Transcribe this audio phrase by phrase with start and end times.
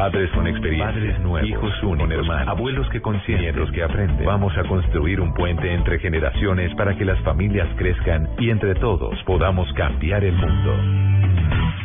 [0.00, 4.24] Padres con experiencia, padres nuevos, hijos únicos, hermanos, abuelos que consienten, que aprenden.
[4.24, 9.22] Vamos a construir un puente entre generaciones para que las familias crezcan y entre todos
[9.24, 11.39] podamos cambiar el mundo.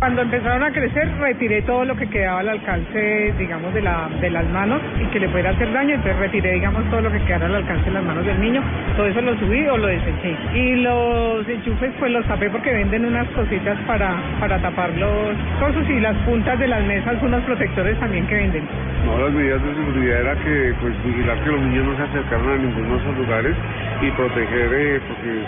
[0.00, 4.30] Cuando empezaron a crecer, retiré todo lo que quedaba al alcance, digamos, de, la, de
[4.30, 5.96] las manos y que le pudiera hacer daño.
[5.96, 8.62] Entonces retiré, digamos, todo lo que quedara al alcance de las manos del niño.
[8.96, 10.34] Todo eso lo subí o lo deseché.
[10.54, 15.86] Y los enchufes, pues los tapé porque venden unas cositas para, para tapar los cosos
[15.90, 18.64] y las puntas de las mesas, unos protectores también que venden.
[19.04, 22.48] No, las medidas de seguridad era que, pues, vigilar que los niños no se acercaran
[22.48, 23.54] a ninguno de esos lugares
[24.00, 25.44] y proteger, eh, porque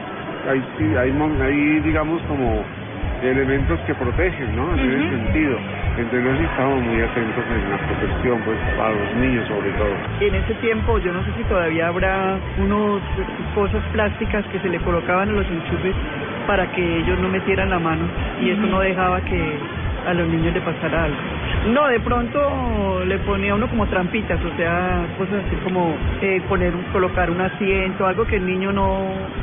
[0.50, 0.62] hay,
[0.98, 2.62] hay, hay, digamos, como
[3.23, 4.75] elementos que protegen, ¿no?
[4.75, 5.59] En ese sentido.
[5.97, 9.95] Entonces estamos muy atentos en la protección, pues, para los niños sobre todo.
[10.20, 13.00] En ese tiempo, yo no sé si todavía habrá unos
[13.55, 15.95] cosas plásticas que se le colocaban a los enchufes
[16.47, 18.05] para que ellos no metieran la mano
[18.41, 19.59] y eso no dejaba que
[20.06, 21.19] a los niños le pasara algo.
[21.68, 26.72] No, de pronto le ponía uno como trampitas, o sea, cosas así como eh, poner,
[26.92, 28.98] colocar un asiento, algo que el niño no,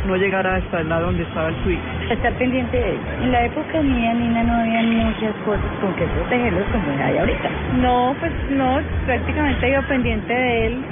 [0.06, 1.80] no llegara hasta el lado donde estaba el switch.
[2.10, 3.00] Estar pendiente de él.
[3.24, 7.50] En la época mía, Nina, no había muchas cosas con que protegerlos como hay ahorita.
[7.82, 10.86] No, pues no, prácticamente ido pendiente de él.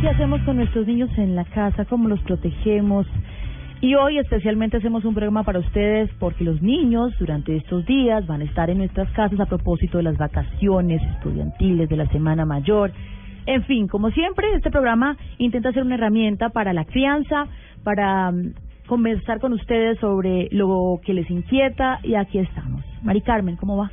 [0.00, 1.84] ¿Qué hacemos con nuestros niños en la casa?
[1.84, 3.08] ¿Cómo los protegemos?
[3.80, 8.40] Y hoy especialmente hacemos un programa para ustedes porque los niños durante estos días van
[8.40, 12.90] a estar en nuestras casas a propósito de las vacaciones estudiantiles de la Semana Mayor.
[13.46, 17.46] En fin, como siempre, este programa intenta ser una herramienta para la crianza,
[17.84, 18.54] para mm,
[18.88, 22.84] conversar con ustedes sobre lo que les inquieta y aquí estamos.
[23.04, 23.92] Mari Carmen, ¿cómo va?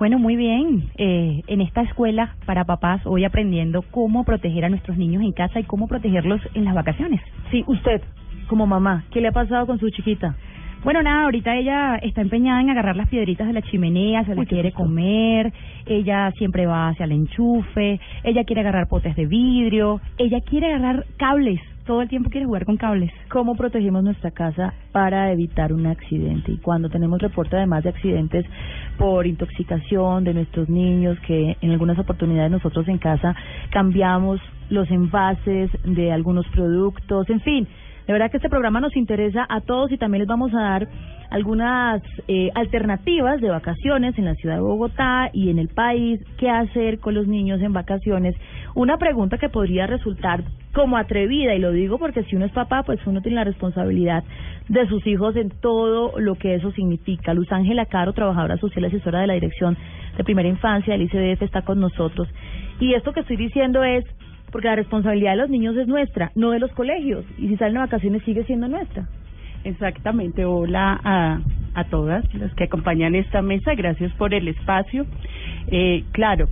[0.00, 0.90] Bueno, muy bien.
[0.96, 5.60] Eh, en esta escuela para papás hoy aprendiendo cómo proteger a nuestros niños en casa
[5.60, 7.20] y cómo protegerlos en las vacaciones.
[7.52, 8.02] Sí, usted,
[8.48, 10.36] como mamá, ¿qué le ha pasado con su chiquita?
[10.84, 14.48] Bueno, nada, ahorita ella está empeñada en agarrar las piedritas de la chimenea, se las
[14.48, 15.52] quiere comer,
[15.86, 21.06] ella siempre va hacia el enchufe, ella quiere agarrar potes de vidrio, ella quiere agarrar
[21.18, 23.12] cables, todo el tiempo quiere jugar con cables.
[23.30, 26.50] ¿Cómo protegemos nuestra casa para evitar un accidente?
[26.50, 28.44] Y cuando tenemos reporte además de accidentes
[28.98, 33.36] por intoxicación de nuestros niños, que en algunas oportunidades nosotros en casa
[33.70, 37.68] cambiamos los envases de algunos productos, en fin,
[38.12, 40.88] de verdad que este programa nos interesa a todos y también les vamos a dar
[41.30, 46.50] algunas eh, alternativas de vacaciones en la ciudad de Bogotá y en el país, qué
[46.50, 48.36] hacer con los niños en vacaciones.
[48.74, 52.82] Una pregunta que podría resultar como atrevida, y lo digo porque si uno es papá,
[52.82, 54.24] pues uno tiene la responsabilidad
[54.68, 57.32] de sus hijos en todo lo que eso significa.
[57.32, 59.78] Luz Ángela Caro, trabajadora social asesora de la Dirección
[60.18, 62.28] de Primera Infancia del ICDF, está con nosotros.
[62.78, 64.04] Y esto que estoy diciendo es
[64.52, 67.74] porque la responsabilidad de los niños es nuestra, no de los colegios, y si salen
[67.74, 69.08] de vacaciones sigue siendo nuestra.
[69.64, 71.40] Exactamente, hola a,
[71.74, 75.06] a todas las que acompañan esta mesa, gracias por el espacio.
[75.68, 76.48] Eh, claro,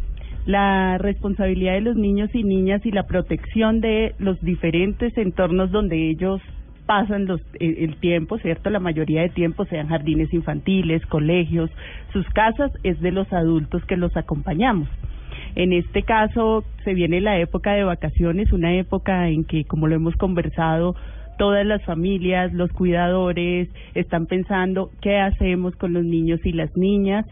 [0.47, 6.09] la responsabilidad de los niños y niñas y la protección de los diferentes entornos donde
[6.09, 6.41] ellos
[6.87, 8.71] pasan los, eh, el tiempo, ¿cierto?
[8.71, 11.71] La mayoría de tiempo, sean jardines infantiles, colegios,
[12.12, 14.88] sus casas, es de los adultos que los acompañamos.
[15.55, 19.97] En este caso se viene la época de vacaciones, una época en que, como lo
[19.97, 20.94] hemos conversado,
[21.38, 27.25] todas las familias, los cuidadores están pensando qué hacemos con los niños y las niñas.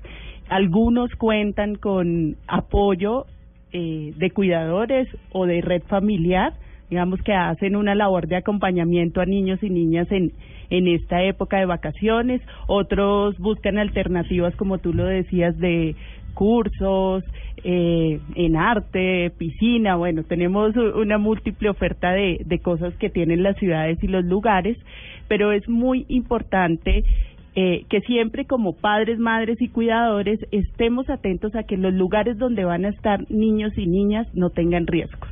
[0.48, 3.26] Algunos cuentan con apoyo
[3.72, 6.54] eh, de cuidadores o de red familiar,
[6.88, 10.32] digamos que hacen una labor de acompañamiento a niños y niñas en,
[10.70, 12.40] en esta época de vacaciones.
[12.66, 15.96] Otros buscan alternativas, como tú lo decías, de
[16.38, 17.24] cursos,
[17.64, 23.56] eh, en arte, piscina, bueno, tenemos una múltiple oferta de, de cosas que tienen las
[23.56, 24.78] ciudades y los lugares,
[25.26, 27.02] pero es muy importante
[27.56, 32.64] eh, que siempre como padres, madres y cuidadores estemos atentos a que los lugares donde
[32.64, 35.28] van a estar niños y niñas no tengan riesgos.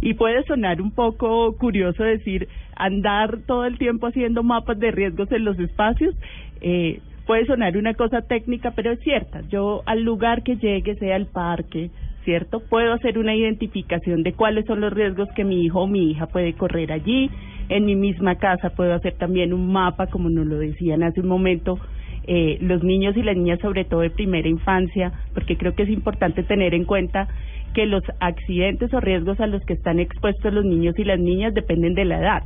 [0.00, 5.30] Y puede sonar un poco curioso decir andar todo el tiempo haciendo mapas de riesgos
[5.30, 6.14] en los espacios,
[6.62, 9.42] eh, puede sonar una cosa técnica, pero es cierta.
[9.50, 11.90] Yo al lugar que llegue, sea el parque,
[12.24, 12.60] ¿cierto?
[12.70, 16.26] Puedo hacer una identificación de cuáles son los riesgos que mi hijo o mi hija
[16.28, 17.30] puede correr allí.
[17.68, 21.28] En mi misma casa puedo hacer también un mapa, como nos lo decían hace un
[21.28, 21.78] momento,
[22.26, 25.90] eh, los niños y las niñas, sobre todo de primera infancia, porque creo que es
[25.90, 27.28] importante tener en cuenta
[27.74, 31.52] que los accidentes o riesgos a los que están expuestos los niños y las niñas
[31.52, 32.42] dependen de la edad.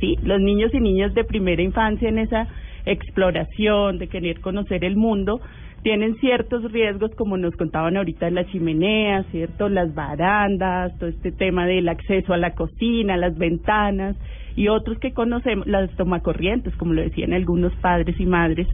[0.00, 0.16] ¿Sí?
[0.22, 2.48] Los niños y niñas de primera infancia en esa
[2.86, 5.40] exploración, de querer conocer el mundo,
[5.82, 9.68] tienen ciertos riesgos, como nos contaban ahorita en la chimenea, ¿cierto?
[9.68, 14.16] Las barandas, todo este tema del acceso a la cocina, las ventanas
[14.54, 18.68] y otros que conocemos, las tomacorrientes, como lo decían algunos padres y madres,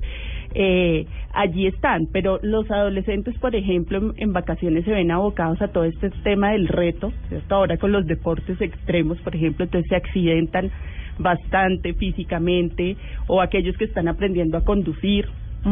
[0.54, 2.08] eh, allí están.
[2.12, 6.68] Pero los adolescentes, por ejemplo, en, vacaciones se ven abocados a todo este tema del
[6.68, 7.54] reto, ¿cierto?
[7.54, 10.70] Ahora con los deportes extremos, por ejemplo, entonces se accidentan
[11.18, 15.26] bastante físicamente o aquellos que están aprendiendo a conducir,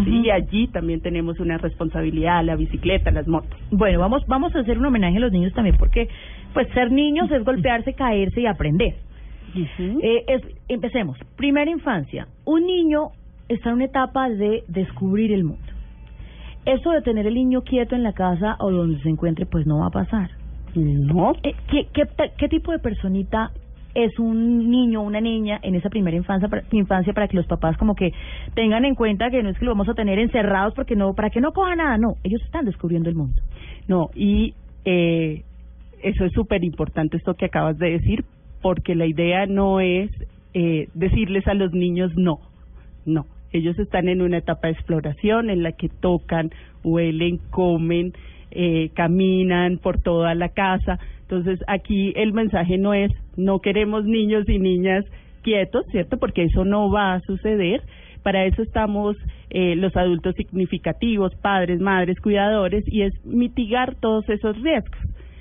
[0.05, 3.59] y allí también tenemos una responsabilidad, la bicicleta, las motos.
[3.71, 6.09] Bueno, vamos, vamos a hacer un homenaje a los niños también, porque
[6.53, 8.97] pues ser niños es golpearse, caerse y aprender.
[10.03, 11.17] eh, es, empecemos.
[11.37, 12.27] Primera infancia.
[12.45, 13.11] Un niño
[13.49, 15.65] está en una etapa de descubrir el mundo.
[16.67, 19.79] Eso de tener el niño quieto en la casa o donde se encuentre, pues no
[19.79, 20.31] va a pasar.
[20.75, 21.33] No.
[21.43, 22.03] Eh, ¿qué, qué,
[22.37, 23.53] qué tipo de personita
[23.97, 27.79] es un niño o una niña en esa primera infancia infancia para que los papás
[27.79, 28.13] como que
[28.55, 31.31] tengan en cuenta que no es que lo vamos a tener encerrados porque no para
[31.31, 33.41] que no coja nada no ellos están descubriendo el mundo.
[33.89, 34.53] No y
[34.85, 35.45] eh,
[36.03, 38.27] eso es súper importante esto que acabas de decir
[38.61, 40.11] porque la idea no es
[40.53, 42.41] eh, decirles a los niños no
[43.07, 46.51] no ellos están en una etapa de exploración en la que tocan
[46.85, 48.13] huelen comen
[48.51, 50.99] eh, caminan por toda la casa
[51.29, 55.05] entonces, aquí el mensaje no es, no queremos niños y niñas
[55.43, 56.19] quietos, ¿cierto?
[56.19, 57.83] Porque eso no va a suceder.
[58.23, 59.17] Para eso estamos
[59.51, 65.01] eh, los adultos significativos, padres, madres, cuidadores, y es mitigar todos esos riesgos.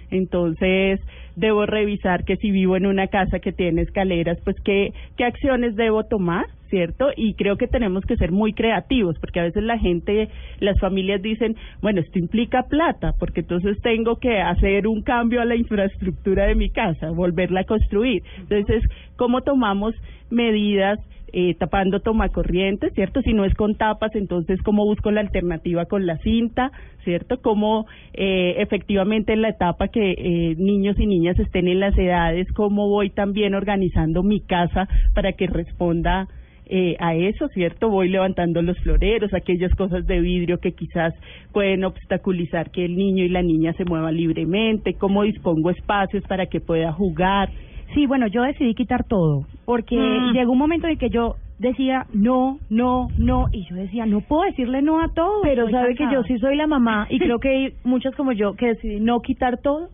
[0.09, 0.99] Entonces,
[1.35, 5.75] debo revisar que si vivo en una casa que tiene escaleras, pues qué, qué acciones
[5.75, 7.09] debo tomar, ¿cierto?
[7.15, 10.29] Y creo que tenemos que ser muy creativos, porque a veces la gente,
[10.59, 15.45] las familias dicen, bueno, esto implica plata, porque entonces tengo que hacer un cambio a
[15.45, 18.23] la infraestructura de mi casa, volverla a construir.
[18.39, 18.83] Entonces,
[19.15, 19.95] ¿cómo tomamos
[20.29, 20.99] medidas?
[21.37, 23.21] eh, tapando tomacorrientes, ¿cierto?
[23.21, 26.71] Si no es con tapas, entonces cómo busco la alternativa con la cinta,
[27.03, 27.41] ¿cierto?
[27.41, 32.47] Cómo eh, efectivamente en la etapa que eh, niños y niñas estén en las edades,
[32.53, 36.29] cómo voy también organizando mi casa para que responda
[36.67, 37.89] eh, a eso, ¿cierto?
[37.89, 41.13] Voy levantando los floreros, aquellas cosas de vidrio que quizás
[41.51, 46.47] pueden obstaculizar que el niño y la niña se muevan libremente, cómo dispongo espacios para
[46.47, 47.49] que pueda jugar,
[47.93, 50.33] Sí, bueno, yo decidí quitar todo, porque mm.
[50.33, 54.43] llegó un momento en que yo decía no, no, no, y yo decía, no puedo
[54.43, 55.41] decirle no a todo.
[55.43, 58.55] Pero sabe que yo sí soy la mamá, y creo que hay muchas como yo
[58.55, 59.89] que decidí no quitar todo,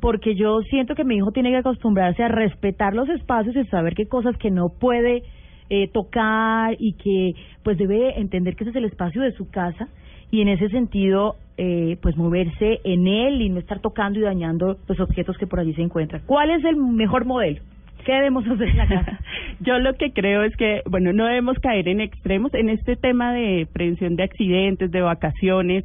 [0.00, 3.94] porque yo siento que mi hijo tiene que acostumbrarse a respetar los espacios y saber
[3.94, 5.22] qué cosas que no puede
[5.70, 9.88] eh, tocar y que pues debe entender que ese es el espacio de su casa
[10.30, 14.78] y en ese sentido eh, pues moverse en él y no estar tocando y dañando
[14.86, 16.22] los objetos que por allí se encuentran.
[16.26, 17.60] ¿Cuál es el mejor modelo?
[18.04, 19.20] ¿Qué debemos hacer en la casa?
[19.60, 23.32] Yo lo que creo es que, bueno, no debemos caer en extremos en este tema
[23.32, 25.84] de prevención de accidentes, de vacaciones.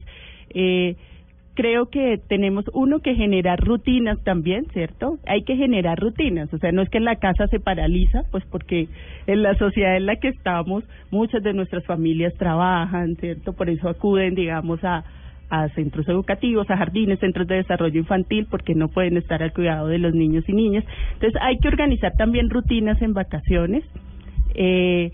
[0.53, 0.95] Eh,
[1.55, 5.17] creo que tenemos uno que generar rutinas también, ¿cierto?
[5.25, 8.87] Hay que generar rutinas, o sea, no es que la casa se paraliza, pues porque
[9.25, 13.53] en la sociedad en la que estamos muchas de nuestras familias trabajan, ¿cierto?
[13.53, 15.03] Por eso acuden, digamos, a
[15.49, 19.87] a centros educativos, a jardines, centros de desarrollo infantil, porque no pueden estar al cuidado
[19.87, 20.83] de los niños y niñas.
[21.13, 23.83] Entonces hay que organizar también rutinas en vacaciones.
[24.55, 25.11] Eh,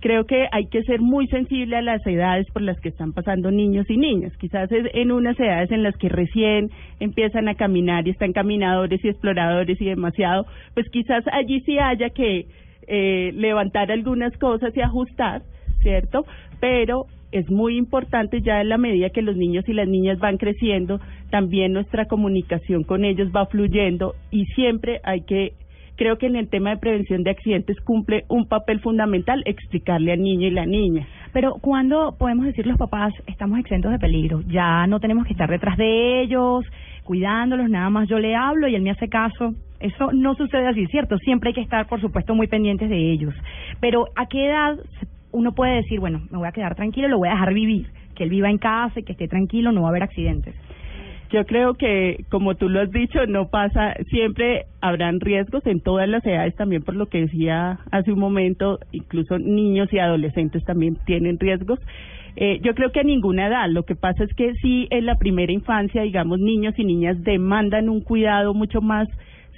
[0.00, 3.50] creo que hay que ser muy sensible a las edades por las que están pasando
[3.50, 4.36] niños y niñas.
[4.38, 9.04] Quizás es en unas edades en las que recién empiezan a caminar y están caminadores
[9.04, 12.46] y exploradores y demasiado, pues quizás allí sí haya que
[12.88, 15.42] eh, levantar algunas cosas y ajustar,
[15.82, 16.24] ¿cierto?
[16.60, 20.38] Pero es muy importante ya en la medida que los niños y las niñas van
[20.38, 20.98] creciendo,
[21.30, 25.52] también nuestra comunicación con ellos va fluyendo y siempre hay que
[26.00, 30.22] creo que en el tema de prevención de accidentes cumple un papel fundamental explicarle al
[30.22, 31.06] niño y la niña.
[31.34, 35.50] Pero cuando podemos decir los papás estamos exentos de peligro, ya no tenemos que estar
[35.50, 36.64] detrás de ellos,
[37.04, 39.52] cuidándolos, nada más yo le hablo y él me hace caso.
[39.78, 41.18] Eso no sucede así, ¿cierto?
[41.18, 43.34] Siempre hay que estar, por supuesto, muy pendientes de ellos.
[43.80, 44.78] Pero ¿a qué edad
[45.32, 48.24] uno puede decir, bueno, me voy a quedar tranquilo, lo voy a dejar vivir, que
[48.24, 50.54] él viva en casa y que esté tranquilo, no va a haber accidentes?
[51.30, 56.08] Yo creo que, como tú lo has dicho, no pasa, siempre habrán riesgos en todas
[56.08, 60.96] las edades, también por lo que decía hace un momento, incluso niños y adolescentes también
[61.06, 61.78] tienen riesgos.
[62.36, 65.16] Eh, yo creo que a ninguna edad, lo que pasa es que sí en la
[65.16, 69.08] primera infancia, digamos, niños y niñas demandan un cuidado mucho más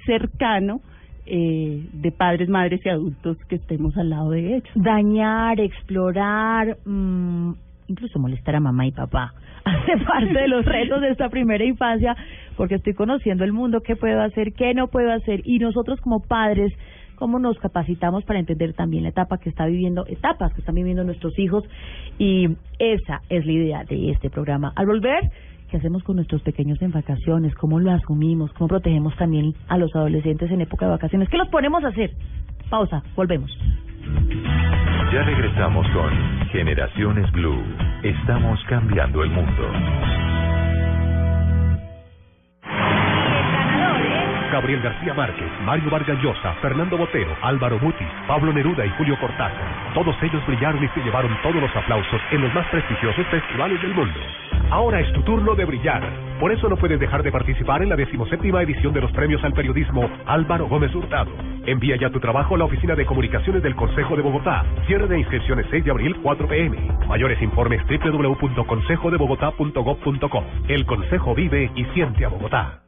[0.05, 0.81] cercano
[1.25, 4.69] eh, de padres, madres y adultos que estemos al lado de ellos.
[4.75, 7.53] Dañar, explorar, mmm,
[7.93, 9.33] incluso molestar a mamá y papá
[9.65, 12.17] hace parte de los retos de esta primera infancia,
[12.57, 16.21] porque estoy conociendo el mundo, qué puedo hacer, qué no puedo hacer, y nosotros como
[16.21, 16.73] padres,
[17.15, 21.05] cómo nos capacitamos para entender también la etapa que está viviendo, etapas que están viviendo
[21.05, 21.65] nuestros hijos,
[22.19, 24.73] y esa es la idea de este programa.
[24.75, 25.31] Al volver,
[25.71, 27.55] ¿qué hacemos con nuestros pequeños en vacaciones?
[27.55, 28.53] ¿Cómo lo asumimos?
[28.55, 31.29] ¿Cómo protegemos también a los adolescentes en época de vacaciones?
[31.29, 32.11] ¿Qué los ponemos a hacer?
[32.69, 33.57] Pausa, volvemos.
[35.13, 37.63] Ya regresamos con Generaciones Blue.
[38.03, 40.32] Estamos cambiando el mundo.
[44.53, 49.95] Gabriel García Márquez, Mario Vargas Llosa, Fernando Botero, Álvaro Mutis, Pablo Neruda y Julio Cortázar.
[49.95, 53.95] Todos ellos brillaron y se llevaron todos los aplausos en los más prestigiosos festivales del
[53.95, 54.21] mundo.
[54.71, 56.03] Ahora es tu turno de brillar.
[56.39, 59.55] Por eso no puedes dejar de participar en la decimoséptima edición de los premios al
[59.55, 61.31] periodismo Álvaro Gómez Hurtado.
[61.65, 64.67] Envía ya tu trabajo a la Oficina de Comunicaciones del Consejo de Bogotá.
[64.87, 66.77] Cierre de inscripciones 6 de abril, 4 pm.
[67.09, 70.45] Mayores informes www.consejodebogotá.gov.co.
[70.69, 72.82] El Consejo vive y siente a Bogotá.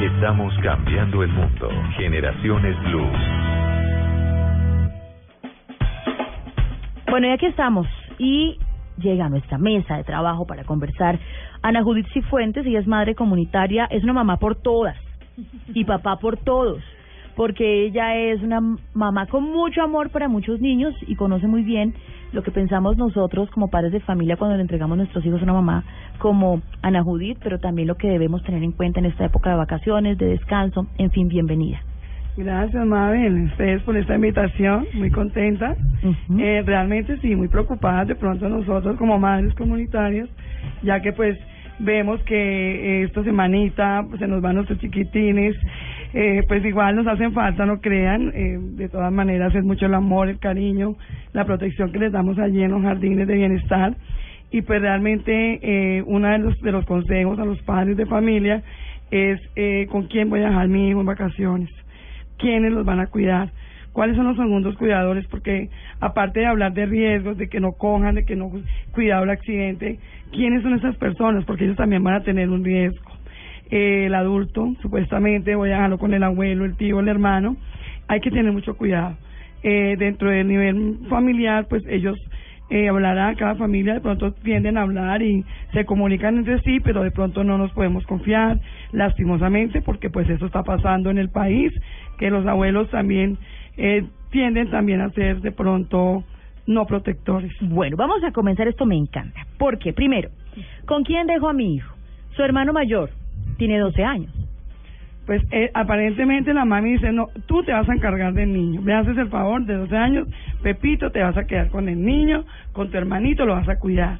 [0.00, 1.70] Estamos cambiando el mundo.
[1.96, 3.10] Generaciones Blue.
[7.10, 7.86] Bueno, y aquí estamos.
[8.18, 8.58] Y
[8.98, 11.18] llega a nuestra mesa de trabajo para conversar
[11.62, 14.96] Ana Judith Cifuentes, ella es madre comunitaria, es una mamá por todas
[15.72, 16.82] y papá por todos,
[17.36, 18.60] porque ella es una
[18.94, 21.94] mamá con mucho amor para muchos niños y conoce muy bien
[22.32, 25.52] lo que pensamos nosotros como padres de familia cuando le entregamos nuestros hijos a una
[25.52, 25.84] mamá
[26.18, 29.56] como Ana Judith, pero también lo que debemos tener en cuenta en esta época de
[29.56, 31.80] vacaciones, de descanso, en fin, bienvenida.
[32.36, 35.76] Gracias, Mabel, ustedes por esta invitación, muy contenta.
[36.38, 40.28] eh, realmente sí, muy preocupada de pronto nosotros como madres comunitarias,
[40.82, 41.38] ya que pues
[41.78, 45.56] vemos que esta semanita se nos van nuestros chiquitines,
[46.16, 49.94] eh, pues igual nos hacen falta, no crean, eh, de todas maneras es mucho el
[49.94, 50.94] amor, el cariño,
[51.32, 53.96] la protección que les damos allí en los jardines de bienestar.
[54.52, 58.62] Y pues realmente eh, uno de los, de los consejos a los padres de familia
[59.10, 61.70] es eh, con quién voy a dejar mi hijo en vacaciones,
[62.38, 63.50] quiénes los van a cuidar,
[63.92, 65.68] cuáles son los segundos cuidadores, porque
[65.98, 68.52] aparte de hablar de riesgos, de que no cojan, de que no
[68.92, 69.98] cuidado el accidente,
[70.30, 73.10] quiénes son esas personas, porque ellos también van a tener un riesgo.
[73.74, 77.56] Eh, el adulto, supuestamente voy a dejarlo con el abuelo, el tío, el hermano,
[78.06, 79.16] hay que tener mucho cuidado.
[79.64, 82.16] Eh, dentro del nivel familiar, pues ellos
[82.70, 87.02] eh, hablarán, cada familia de pronto tienden a hablar y se comunican entre sí, pero
[87.02, 88.60] de pronto no nos podemos confiar,
[88.92, 91.72] lastimosamente, porque pues eso está pasando en el país,
[92.16, 93.38] que los abuelos también
[93.76, 96.22] eh, tienden también a ser de pronto
[96.68, 97.50] no protectores.
[97.60, 99.48] Bueno, vamos a comenzar, esto me encanta.
[99.58, 100.30] Porque, primero,
[100.86, 101.92] ¿con quién dejo a mi hijo?
[102.36, 103.10] Su hermano mayor
[103.56, 104.32] tiene 12 años.
[105.26, 108.92] Pues eh, aparentemente la mami dice, no, tú te vas a encargar del niño, me
[108.92, 110.28] haces el favor de 12 años,
[110.62, 114.18] Pepito, te vas a quedar con el niño, con tu hermanito, lo vas a cuidar.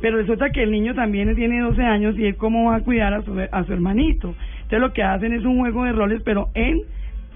[0.00, 3.12] Pero resulta que el niño también tiene 12 años y él cómo va a cuidar
[3.12, 4.34] a su, a su hermanito.
[4.56, 6.80] Entonces lo que hacen es un juego de roles, pero en,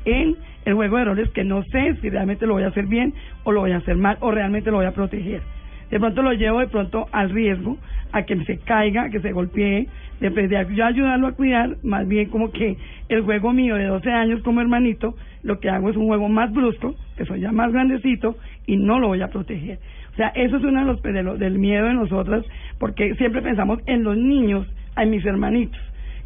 [0.04, 3.14] en el juego de roles que no sé si realmente lo voy a hacer bien
[3.44, 5.42] o lo voy a hacer mal o realmente lo voy a proteger.
[5.90, 7.76] De pronto lo llevo de pronto al riesgo,
[8.12, 9.86] a que se caiga, a que se golpee,
[10.20, 12.76] de vez de yo ayudarlo a cuidar, más bien como que
[13.08, 16.52] el juego mío de 12 años como hermanito, lo que hago es un juego más
[16.52, 18.36] brusco, que soy ya más grandecito
[18.66, 19.78] y no lo voy a proteger.
[20.12, 22.44] O sea, eso es uno de los, de lo- del miedo de nosotras,
[22.78, 25.80] porque siempre pensamos en los niños, en mis hermanitos.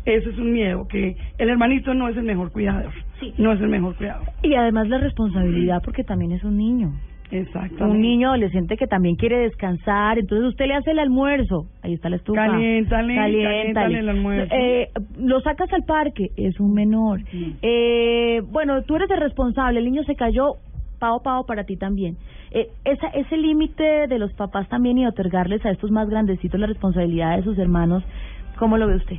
[0.06, 2.92] Eso es un miedo, que el hermanito no es el mejor cuidador,
[3.38, 4.26] no es el mejor cuidador.
[4.42, 6.92] Y además la responsabilidad, porque también es un niño.
[7.30, 7.84] Exacto.
[7.84, 12.08] Un niño adolescente que también quiere descansar, entonces usted le hace el almuerzo, ahí está
[12.08, 12.46] la estufa.
[12.46, 14.54] Caliéntale, caliéntale el almuerzo.
[14.54, 14.88] Eh,
[15.18, 17.20] lo sacas al parque, es un menor.
[17.62, 20.56] Eh, bueno, tú eres el responsable, el niño se cayó,
[20.98, 22.16] pao pao para ti también.
[22.50, 26.68] Eh, esa, ese límite de los papás también y otorgarles a estos más grandecitos la
[26.68, 28.04] responsabilidad de sus hermanos,
[28.58, 29.16] ¿cómo lo ve usted?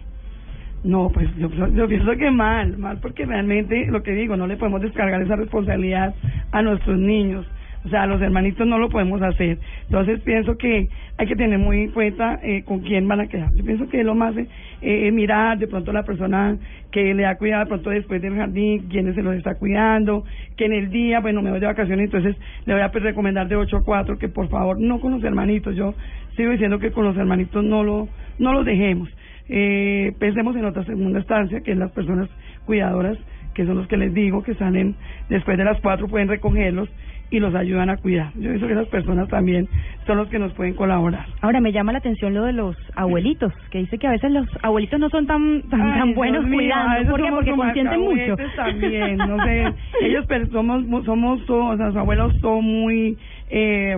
[0.86, 4.56] No, pues yo, yo pienso que mal, mal porque realmente lo que digo, no le
[4.56, 6.14] podemos descargar esa responsabilidad
[6.52, 7.46] a nuestros niños.
[7.86, 9.60] O sea, los hermanitos no lo podemos hacer.
[9.84, 13.54] Entonces pienso que hay que tener muy en cuenta eh, con quién van a quedar.
[13.54, 14.48] Yo pienso que lo más eh,
[14.82, 16.58] eh, mirar de pronto la persona
[16.92, 20.24] que le ha cuidado de pronto después del jardín, quién se los está cuidando,
[20.58, 23.48] que en el día, bueno, me voy de vacaciones, entonces le voy a pues, recomendar
[23.48, 25.76] de 8 a 4 que por favor no con los hermanitos.
[25.76, 25.94] Yo
[26.36, 28.08] sigo diciendo que con los hermanitos no lo
[28.40, 29.10] no los dejemos.
[29.48, 32.30] Eh, pensemos en otra segunda instancia, que es las personas
[32.66, 33.18] cuidadoras,
[33.54, 34.96] que son los que les digo que salen
[35.30, 36.90] después de las 4 pueden recogerlos
[37.30, 38.32] y los ayudan a cuidar.
[38.36, 39.68] Yo pienso que esas personas también
[40.06, 41.26] son los que nos pueden colaborar.
[41.42, 44.48] Ahora me llama la atención lo de los abuelitos, que dice que a veces los
[44.62, 47.32] abuelitos no son tan tan, Ay, tan buenos mío, cuidando, ¿por qué?
[47.32, 48.36] Porque consienten mucho.
[48.56, 53.18] también, no sé, ellos pero somos somos todos, o sea, los abuelos son muy
[53.50, 53.98] eh,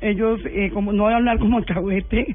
[0.00, 2.34] ellos eh, como no voy a hablar como alcahuete,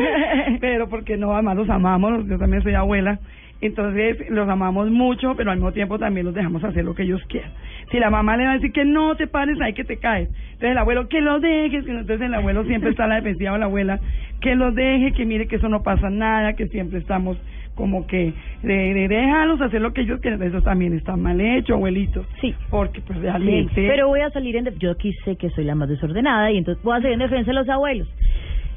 [0.60, 3.18] pero porque no además los amamos, yo también soy abuela.
[3.60, 7.20] Entonces los amamos mucho, pero al mismo tiempo también los dejamos hacer lo que ellos
[7.28, 7.50] quieran.
[7.90, 10.28] Si la mamá le va a decir que no te pares ahí que te caes,
[10.52, 13.58] entonces el abuelo que lo dejes, entonces el abuelo siempre está a la defensiva de
[13.58, 13.98] la abuela,
[14.40, 17.36] que lo deje, que mire que eso no pasa nada, que siempre estamos
[17.74, 21.74] como que de, de déjalos hacer lo que ellos quieren, eso también está mal hecho,
[21.74, 22.26] abuelito.
[22.40, 22.54] Sí.
[22.70, 23.86] Porque pues Sí, realmente...
[23.88, 24.64] pero voy a salir en...
[24.64, 27.20] def- Yo aquí sé que soy la más desordenada y entonces voy a salir en
[27.20, 28.08] defensa de los abuelos.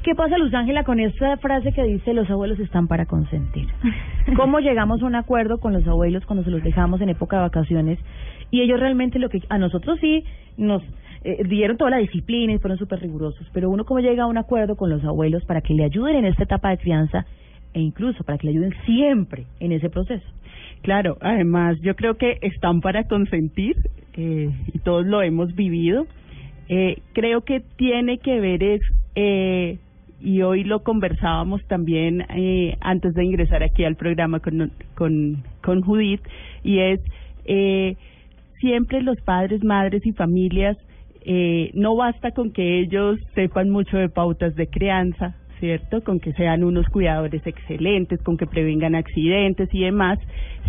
[0.02, 3.68] ¿Qué pasa, Luz Ángela, con esta frase que dice los abuelos están para consentir?
[4.36, 7.42] ¿Cómo llegamos a un acuerdo con los abuelos cuando se los dejamos en época de
[7.42, 8.00] vacaciones?
[8.50, 9.42] Y ellos realmente lo que...
[9.48, 10.24] A nosotros sí
[10.56, 10.82] nos
[11.22, 14.38] eh, dieron toda la disciplina y fueron súper rigurosos, pero uno cómo llega a un
[14.38, 17.24] acuerdo con los abuelos para que le ayuden en esta etapa de crianza
[17.72, 20.26] e incluso para que le ayuden siempre en ese proceso.
[20.82, 23.76] Claro, además yo creo que están para consentir
[24.14, 26.06] eh, y todos lo hemos vivido.
[26.68, 28.80] Eh, creo que tiene que ver es,
[29.14, 29.78] eh,
[30.22, 35.82] y hoy lo conversábamos también eh, antes de ingresar aquí al programa con, con, con
[35.82, 36.22] Judith,
[36.62, 37.00] y es
[37.44, 37.96] eh,
[38.60, 40.76] siempre los padres, madres y familias,
[41.24, 46.02] eh, no basta con que ellos sepan mucho de pautas de crianza, ¿cierto?
[46.02, 50.18] Con que sean unos cuidadores excelentes, con que prevengan accidentes y demás,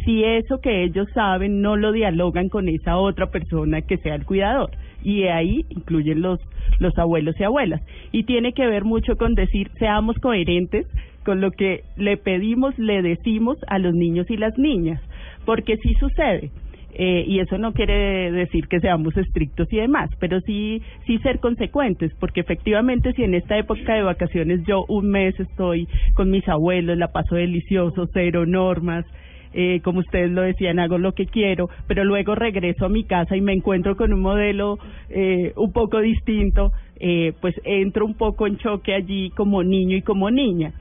[0.06, 4.24] si eso que ellos saben no lo dialogan con esa otra persona que sea el
[4.24, 4.70] cuidador.
[5.04, 6.40] Y ahí incluyen los,
[6.78, 7.82] los abuelos y abuelas.
[8.12, 10.86] Y tiene que ver mucho con decir, seamos coherentes
[11.26, 15.02] con lo que le pedimos, le decimos a los niños y las niñas.
[15.44, 16.52] Porque sí sucede.
[16.96, 21.40] Eh, y eso no quiere decir que seamos estrictos y demás, pero sí, sí ser
[21.40, 26.48] consecuentes, porque efectivamente si en esta época de vacaciones yo un mes estoy con mis
[26.48, 29.06] abuelos, la paso delicioso, cero normas,
[29.54, 33.36] eh, como ustedes lo decían, hago lo que quiero, pero luego regreso a mi casa
[33.36, 38.48] y me encuentro con un modelo eh, un poco distinto, eh, pues entro un poco
[38.48, 40.74] en choque allí como niño y como niña.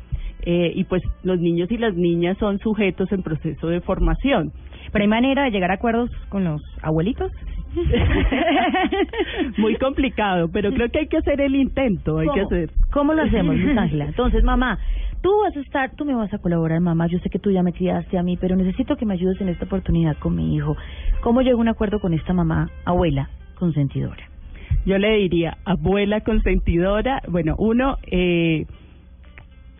[0.44, 4.52] Eh, y pues los niños y las niñas son sujetos en proceso de formación.
[4.90, 7.30] Pero hay manera de llegar a acuerdos con los abuelitos.
[9.56, 12.46] Muy complicado, pero creo que hay que hacer el intento, hay que ¿Cómo?
[12.46, 12.70] hacer.
[12.92, 14.04] ¿Cómo lo hacemos, Ángela?
[14.08, 14.78] Entonces, mamá,
[15.22, 17.06] tú vas a estar, tú me vas a colaborar, mamá.
[17.06, 19.48] Yo sé que tú ya me criaste a mí, pero necesito que me ayudes en
[19.48, 20.76] esta oportunidad con mi hijo.
[21.22, 24.28] ¿Cómo llego a un acuerdo con esta mamá, abuela, consentidora?
[24.84, 28.66] Yo le diría, abuela consentidora, bueno, uno, eh,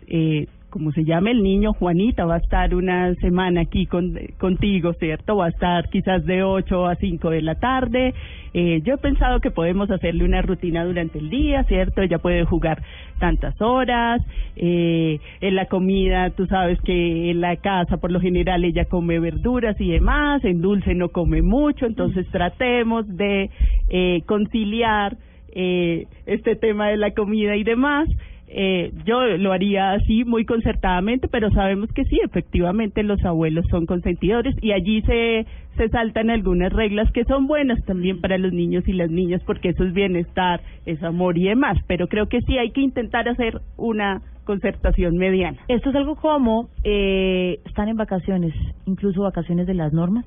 [0.07, 4.93] eh, como se llama el niño, Juanita, va a estar una semana aquí con, contigo,
[4.93, 5.37] ¿cierto?
[5.37, 8.15] Va a estar quizás de 8 a 5 de la tarde.
[8.55, 12.01] Eh, yo he pensado que podemos hacerle una rutina durante el día, ¿cierto?
[12.01, 12.81] Ella puede jugar
[13.19, 14.19] tantas horas.
[14.55, 19.19] Eh, en la comida, tú sabes que en la casa, por lo general, ella come
[19.19, 20.43] verduras y demás.
[20.43, 23.51] En dulce no come mucho, entonces tratemos de
[23.89, 25.17] eh, conciliar
[25.55, 28.09] eh, este tema de la comida y demás.
[28.55, 33.87] Eh, yo lo haría así muy concertadamente, pero sabemos que sí, efectivamente los abuelos son
[33.87, 38.87] consentidores y allí se, se saltan algunas reglas que son buenas también para los niños
[38.87, 42.59] y las niñas porque eso es bienestar, es amor y demás, pero creo que sí
[42.59, 45.57] hay que intentar hacer una concertación mediana.
[45.67, 48.53] Esto es algo como, eh, están en vacaciones,
[48.85, 50.25] incluso vacaciones de las normas.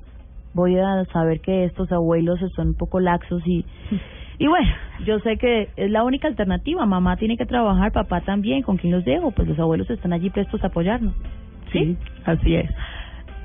[0.53, 3.63] Voy a saber que estos abuelos son un poco laxos y...
[4.39, 4.67] Y bueno,
[5.05, 6.85] yo sé que es la única alternativa.
[6.85, 8.61] Mamá tiene que trabajar, papá también.
[8.61, 9.31] ¿Con quién los dejo?
[9.31, 11.13] Pues los abuelos están allí prestos a apoyarnos.
[11.71, 12.69] Sí, así es.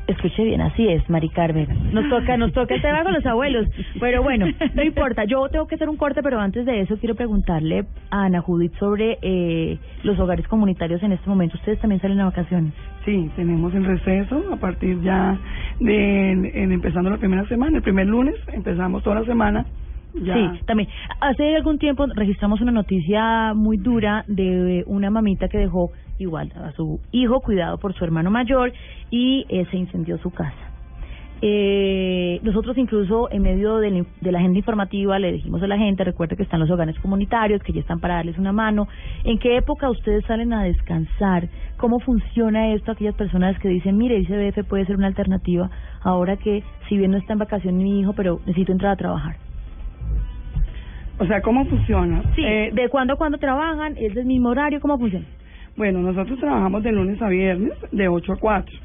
[0.07, 1.69] Escuche bien, así es, Mari Carmen.
[1.93, 3.69] Nos toca, nos toca el tema con los abuelos.
[4.01, 5.25] Pero bueno, no importa.
[5.25, 8.75] Yo tengo que hacer un corte, pero antes de eso quiero preguntarle a Ana Judith
[8.79, 11.57] sobre eh, los hogares comunitarios en este momento.
[11.57, 12.73] ¿Ustedes también salen a vacaciones?
[13.05, 15.39] Sí, tenemos el receso a partir ya
[15.81, 19.65] de en- empezando la primera semana, el primer lunes, empezamos toda la semana.
[20.13, 20.89] Sí, también.
[21.21, 26.73] Hace algún tiempo registramos una noticia muy dura de una mamita que dejó igual a
[26.73, 28.73] su hijo cuidado por su hermano mayor
[29.11, 30.73] y eh, se incendió su casa.
[31.45, 35.77] Eh, nosotros incluso en medio de la, de la agenda informativa le dijimos a la
[35.77, 38.87] gente, recuerde que están los hogares comunitarios, que ya están para darles una mano.
[39.25, 41.49] ¿En qué época ustedes salen a descansar?
[41.79, 42.93] ¿Cómo funciona esto?
[42.93, 45.69] Aquellas personas que dicen, mire, ICBF puede ser una alternativa
[46.03, 49.52] ahora que si bien no está en vacaciones mi hijo, pero necesito entrar a trabajar.
[51.23, 52.21] O sea, ¿cómo funciona?
[52.35, 53.95] Sí, Eh, ¿de cuándo a cuándo trabajan?
[53.97, 54.81] ¿Es del mismo horario?
[54.81, 55.25] ¿Cómo funciona?
[55.77, 58.77] Bueno, nosotros trabajamos de lunes a viernes, de 8 a 4.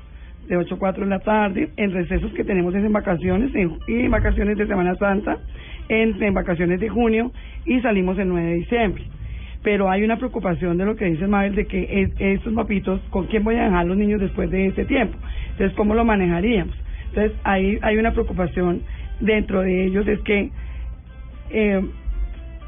[0.47, 3.71] De 8 a 4 de la tarde, en recesos que tenemos es en vacaciones en-
[3.87, 5.37] y en vacaciones de Semana Santa.
[5.89, 7.31] en, en vacaciones de junio
[7.65, 9.03] y salimos el 9 de diciembre.
[9.63, 13.25] Pero hay una preocupación de lo que dice Mabel de que es- estos papitos, ¿con
[13.27, 15.17] quién voy a dejar los niños después de ese tiempo?
[15.51, 16.75] Entonces, ¿cómo lo manejaríamos?
[17.09, 18.81] Entonces, ahí hay una preocupación
[19.21, 20.51] dentro de ellos, es que
[21.51, 21.81] eh,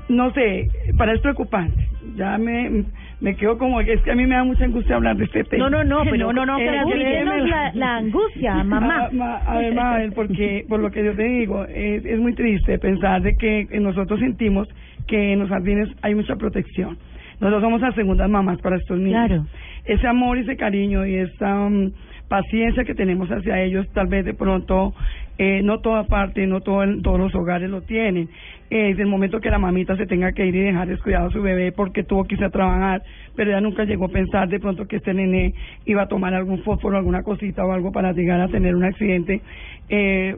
[0.09, 0.67] no sé,
[0.97, 1.87] para es preocupante.
[2.15, 2.83] Ya me,
[3.21, 5.69] me quedo como, es que a mí me da mucha angustia hablar de este tema.
[5.69, 9.05] No, no, no, pero no, no, Eh, pero la, la angustia, mamá.
[9.05, 9.57] Ah, ma- a
[9.97, 13.67] ver, porque por lo que yo te digo, es, es muy triste pensar de que
[13.79, 14.67] nosotros sentimos
[15.07, 16.97] que en los jardines hay mucha protección.
[17.39, 19.27] Nosotros somos las segundas mamás para estos niños.
[19.27, 19.45] Claro.
[19.85, 21.91] Ese amor, ese cariño y esa mm,
[22.27, 24.93] paciencia que tenemos hacia ellos, tal vez de pronto,
[25.37, 28.27] eh, no toda parte, no todo todos los hogares lo tienen.
[28.69, 31.31] Eh, Es el momento que la mamita se tenga que ir y dejar descuidado a
[31.31, 33.01] su bebé porque tuvo que irse a trabajar,
[33.35, 35.53] pero ella nunca llegó a pensar de pronto que este nene
[35.85, 39.41] iba a tomar algún fósforo, alguna cosita o algo para llegar a tener un accidente.
[39.89, 40.35] Eh,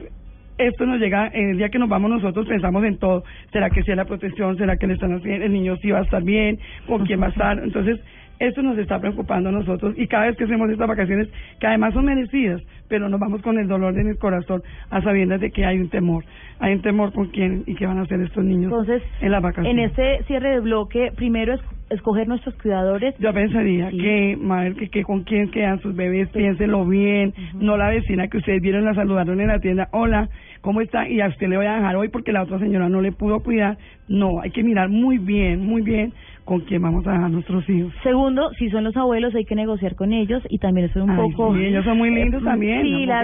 [0.58, 3.92] esto nos llega, el día que nos vamos nosotros pensamos en todo, ¿será que sí
[3.92, 4.58] es la protección?
[4.58, 5.46] ¿Será que le están haciendo?
[5.46, 6.60] ¿El niño sí va a estar bien?
[6.88, 7.60] ¿Con quién va a estar?
[7.60, 8.00] Entonces,
[8.40, 11.28] esto nos está preocupando a nosotros y cada vez que hacemos estas vacaciones,
[11.60, 15.40] que además son merecidas, pero nos vamos con el dolor en el corazón a sabiendas
[15.40, 16.26] de que hay un temor,
[16.60, 19.42] hay un temor con quién y qué van a hacer estos niños Entonces, en las
[19.42, 19.72] vacaciones.
[19.72, 23.16] En este cierre de bloque, primero es escoger nuestros cuidadores.
[23.18, 27.90] Yo pensaría que, Mabel, que, que con quién quedan sus bebés, piénsenlo bien, no la
[27.90, 30.28] vecina que ustedes vieron, la saludaron en la tienda, hola,
[30.60, 31.08] ¿cómo está?
[31.08, 33.40] Y a usted le voy a dejar hoy porque la otra señora no le pudo
[33.40, 33.78] cuidar.
[34.10, 36.12] No, hay que mirar muy bien, muy bien
[36.46, 37.94] con quién vamos a dejar nuestros hijos.
[38.04, 41.12] Segundo, si son los abuelos hay que negociar con ellos y también eso es un
[41.12, 41.56] Ay, poco...
[41.56, 42.81] sí, ellos son muy lindos Eh, también,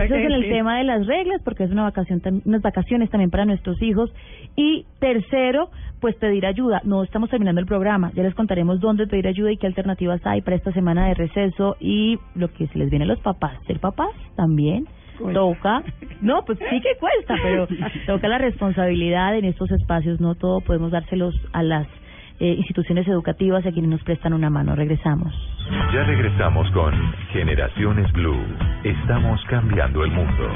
[0.08, 3.46] Porque en el tema de las reglas porque es una vacación, unas vacaciones también para
[3.46, 4.14] nuestros hijos.
[4.56, 6.82] Y tercero, pues pedir ayuda.
[6.84, 10.42] No estamos terminando el programa, ya les contaremos dónde pedir ayuda y qué alternativas hay
[10.42, 13.58] para esta semana de receso y lo que se les viene a los papás.
[13.66, 14.86] Ser papás también
[15.34, 15.84] toca.
[16.22, 17.68] No, pues sí que cuesta, pero
[18.06, 20.20] toca la responsabilidad en estos espacios.
[20.20, 21.88] No todo podemos dárselos a las
[22.40, 24.76] eh, instituciones educativas y a quienes nos prestan una mano.
[24.76, 25.34] Regresamos.
[25.94, 26.94] Ya regresamos con
[27.32, 28.46] Generaciones Blue.
[28.84, 30.52] Estamos cambiando el mundo.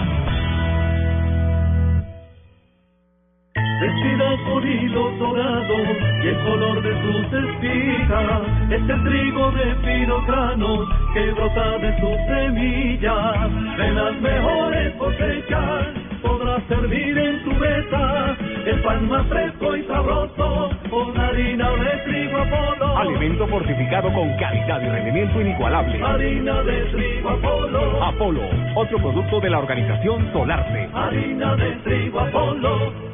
[3.82, 5.88] Vestidas por hilos dorados
[6.24, 12.00] y el color de sus espigas es el trigo de fino grano que brota de
[12.00, 13.78] sus semillas.
[13.78, 20.70] De las mejores cosechas podrás servir en tu mesa el pan más fresco y sabroso
[20.90, 22.98] con harina de trigo Apolo.
[22.98, 26.04] Alimento fortificado con calidad y rendimiento inigualable.
[26.04, 28.04] Harina de trigo Apolo.
[28.04, 28.42] Apolo,
[28.76, 30.90] otro producto de la organización Solarte.
[30.94, 33.12] Harina de trigo Apolo.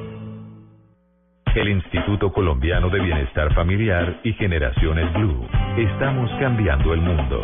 [1.56, 5.48] El Instituto Colombiano de Bienestar Familiar y Generaciones Blue.
[5.78, 7.44] Estamos cambiando el mundo.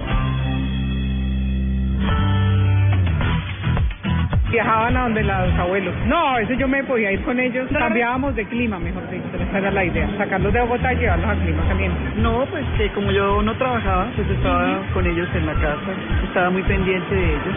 [4.54, 5.96] Viajaban a donde los abuelos.
[6.06, 7.68] No, a veces yo me podía ir con ellos.
[7.74, 9.26] Cambiábamos de clima, mejor dicho.
[9.34, 10.08] Esa era la idea.
[10.16, 11.98] Sacarlos de Bogotá y llevarlos al clima caliente.
[12.18, 15.90] No, pues que como yo no trabajaba, pues estaba con ellos en la casa,
[16.24, 17.56] estaba muy pendiente de ellos.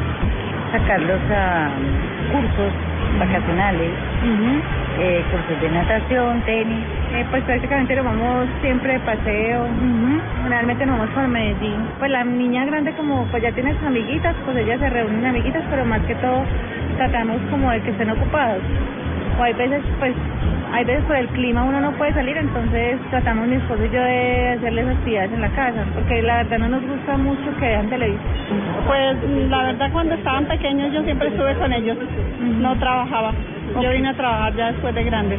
[0.72, 1.68] Sacarlos a
[2.32, 2.72] cursos
[3.18, 3.90] vacacionales,
[4.98, 6.84] eh, cursos de natación, tenis.
[7.12, 9.66] Eh, pues prácticamente nos vamos siempre de paseo.
[10.42, 11.86] Generalmente nos vamos por Medellín.
[11.98, 15.62] Pues la niña grande como pues ya tiene sus amiguitas, pues ellas se reúnen amiguitas,
[15.70, 16.42] pero más que todo
[16.96, 18.62] tratamos como de que estén ocupados.
[19.38, 20.14] O hay veces pues
[20.72, 24.02] hay veces por el clima uno no puede salir, entonces tratamos mi esposo y yo
[24.02, 27.88] de hacerles actividades en la casa, porque la verdad no nos gusta mucho que vean
[27.88, 28.22] televisión.
[28.86, 29.16] Pues
[29.48, 31.96] la verdad cuando estaban pequeños yo siempre estuve con ellos,
[32.60, 33.32] no trabajaba.
[33.80, 35.38] Yo vine a trabajar ya después de grandes.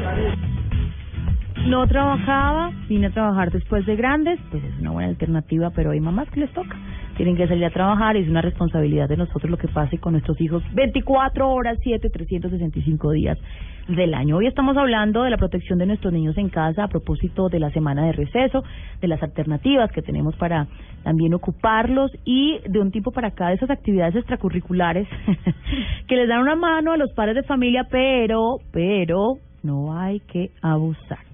[1.66, 6.00] No trabajaba, vine a trabajar después de grandes, pues es una buena alternativa, pero hay
[6.00, 6.78] mamás que les toca.
[7.18, 10.40] Tienen que salir a trabajar es una responsabilidad de nosotros lo que pase con nuestros
[10.40, 13.40] hijos 24 horas, 7, 365 días
[13.88, 14.38] del año.
[14.38, 17.72] Hoy estamos hablando de la protección de nuestros niños en casa a propósito de la
[17.72, 18.64] semana de receso,
[19.02, 20.68] de las alternativas que tenemos para
[21.04, 25.08] también ocuparlos y de un tiempo para acá de esas actividades extracurriculares
[26.08, 30.52] que les dan una mano a los padres de familia, pero, pero no hay que
[30.62, 31.27] abusar.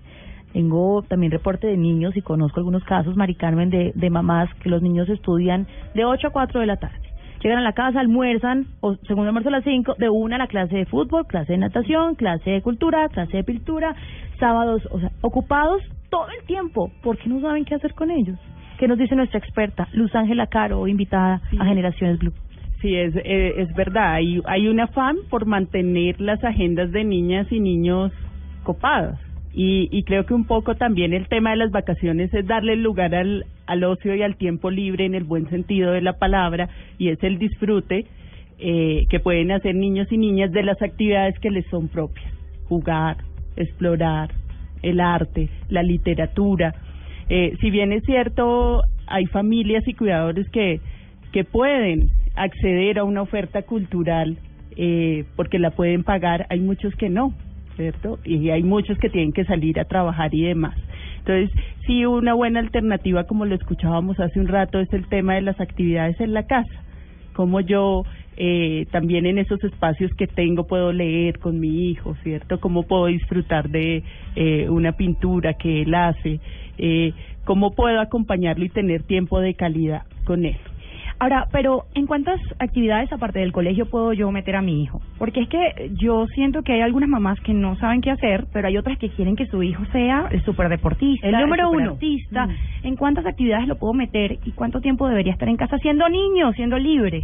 [0.54, 4.70] Tengo también reporte de niños y conozco algunos casos, Mari Carmen, de, de mamás que
[4.70, 7.14] los niños estudian de 8 a 4 de la tarde.
[7.44, 10.48] Llegan a la casa, almuerzan, o segundo almuerzo a las 5, de una a la
[10.48, 13.96] clase de fútbol, clase de natación, clase de cultura, clase de pintura,
[14.40, 18.40] sábados, o sea, ocupados todo el tiempo, porque no saben qué hacer con ellos.
[18.78, 22.34] ¿Qué nos dice nuestra experta, Luz Ángela Caro, invitada a Generaciones Blue?
[22.82, 24.14] Sí, es, eh, es verdad.
[24.14, 28.12] Hay, hay un afán por mantener las agendas de niñas y niños
[28.64, 29.20] copadas.
[29.54, 33.14] Y, y creo que un poco también el tema de las vacaciones es darle lugar
[33.14, 37.10] al, al ocio y al tiempo libre en el buen sentido de la palabra y
[37.10, 38.06] es el disfrute
[38.58, 42.34] eh, que pueden hacer niños y niñas de las actividades que les son propias.
[42.68, 43.18] Jugar,
[43.56, 44.32] explorar
[44.82, 46.74] el arte, la literatura.
[47.30, 50.82] Eh, si bien es cierto, hay familias y cuidadores que,
[51.32, 54.38] que pueden acceder a una oferta cultural
[54.76, 57.34] eh, porque la pueden pagar, hay muchos que no,
[57.76, 58.20] ¿cierto?
[58.24, 60.76] Y hay muchos que tienen que salir a trabajar y demás.
[61.20, 61.52] Entonces,
[61.86, 65.60] sí, una buena alternativa, como lo escuchábamos hace un rato, es el tema de las
[65.60, 66.84] actividades en la casa.
[67.34, 68.04] Como yo
[68.36, 72.60] eh, también en esos espacios que tengo puedo leer con mi hijo, ¿cierto?
[72.60, 74.04] Cómo puedo disfrutar de
[74.36, 76.40] eh, una pintura que él hace,
[76.78, 77.14] eh,
[77.46, 80.58] cómo puedo acompañarlo y tener tiempo de calidad con él.
[81.24, 85.00] Ahora, pero ¿en cuántas actividades aparte del colegio puedo yo meter a mi hijo?
[85.18, 88.68] Porque es que yo siento que hay algunas mamás que no saben qué hacer, pero
[88.68, 91.92] hay otras que quieren que su hijo sea el superdeportista, El número el uno.
[91.92, 92.48] artista.
[92.48, 92.88] Mm.
[92.88, 96.52] ¿En cuántas actividades lo puedo meter y cuánto tiempo debería estar en casa siendo niño,
[96.52, 97.24] siendo libre?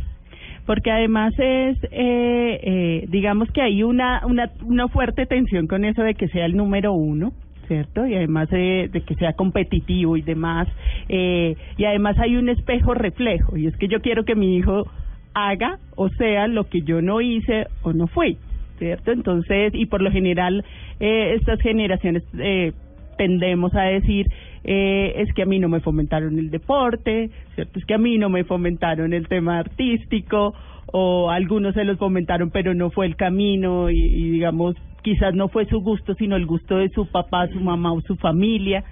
[0.65, 6.03] porque además es, eh, eh, digamos que hay una, una, una fuerte tensión con eso
[6.03, 7.31] de que sea el número uno,
[7.69, 8.05] ¿cierto?
[8.05, 10.67] Y además de, que sea competitivo y demás.
[11.07, 14.85] Eh, y además hay un espejo reflejo, y es que yo quiero que mi hijo
[15.33, 18.37] haga o sea lo que yo no hice o no fui,
[18.79, 19.11] ¿cierto?
[19.11, 20.65] Entonces, y por lo general,
[20.99, 22.73] eh, estas generaciones eh,
[23.17, 24.27] tendemos a decir
[24.63, 27.79] eh, es que a mí no me fomentaron el deporte, ¿cierto?
[27.79, 30.53] Es que a mí no me fomentaron el tema artístico
[30.91, 35.47] o algunos se los fomentaron pero no fue el camino y, y digamos quizás no
[35.47, 38.83] fue su gusto sino el gusto de su papá, su mamá o su familia.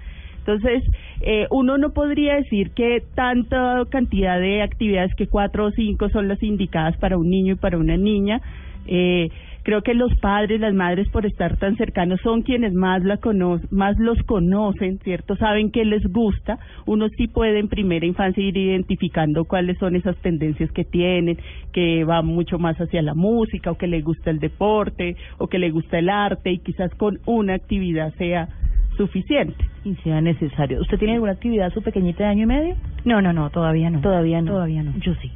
[0.48, 0.82] Entonces,
[1.20, 6.26] eh, uno no podría decir que tanta cantidad de actividades, que cuatro o cinco son
[6.26, 8.40] las indicadas para un niño y para una niña.
[8.86, 9.28] Eh,
[9.68, 13.60] creo que los padres, las madres, por estar tan cercanos, son quienes más la cono
[13.70, 15.36] más los conocen, ¿cierto?
[15.36, 16.58] Saben qué les gusta.
[16.86, 21.36] Uno sí puede en primera infancia ir identificando cuáles son esas tendencias que tienen,
[21.70, 25.58] que va mucho más hacia la música, o que le gusta el deporte, o que
[25.58, 28.48] le gusta el arte, y quizás con una actividad sea
[28.96, 29.66] suficiente.
[29.84, 30.80] Y sea necesario.
[30.80, 32.76] ¿Usted tiene alguna actividad su pequeñita de año y medio?
[33.04, 34.00] No, no, no, todavía no.
[34.00, 34.52] Todavía no.
[34.52, 34.94] Todavía no.
[35.00, 35.30] Yo sí.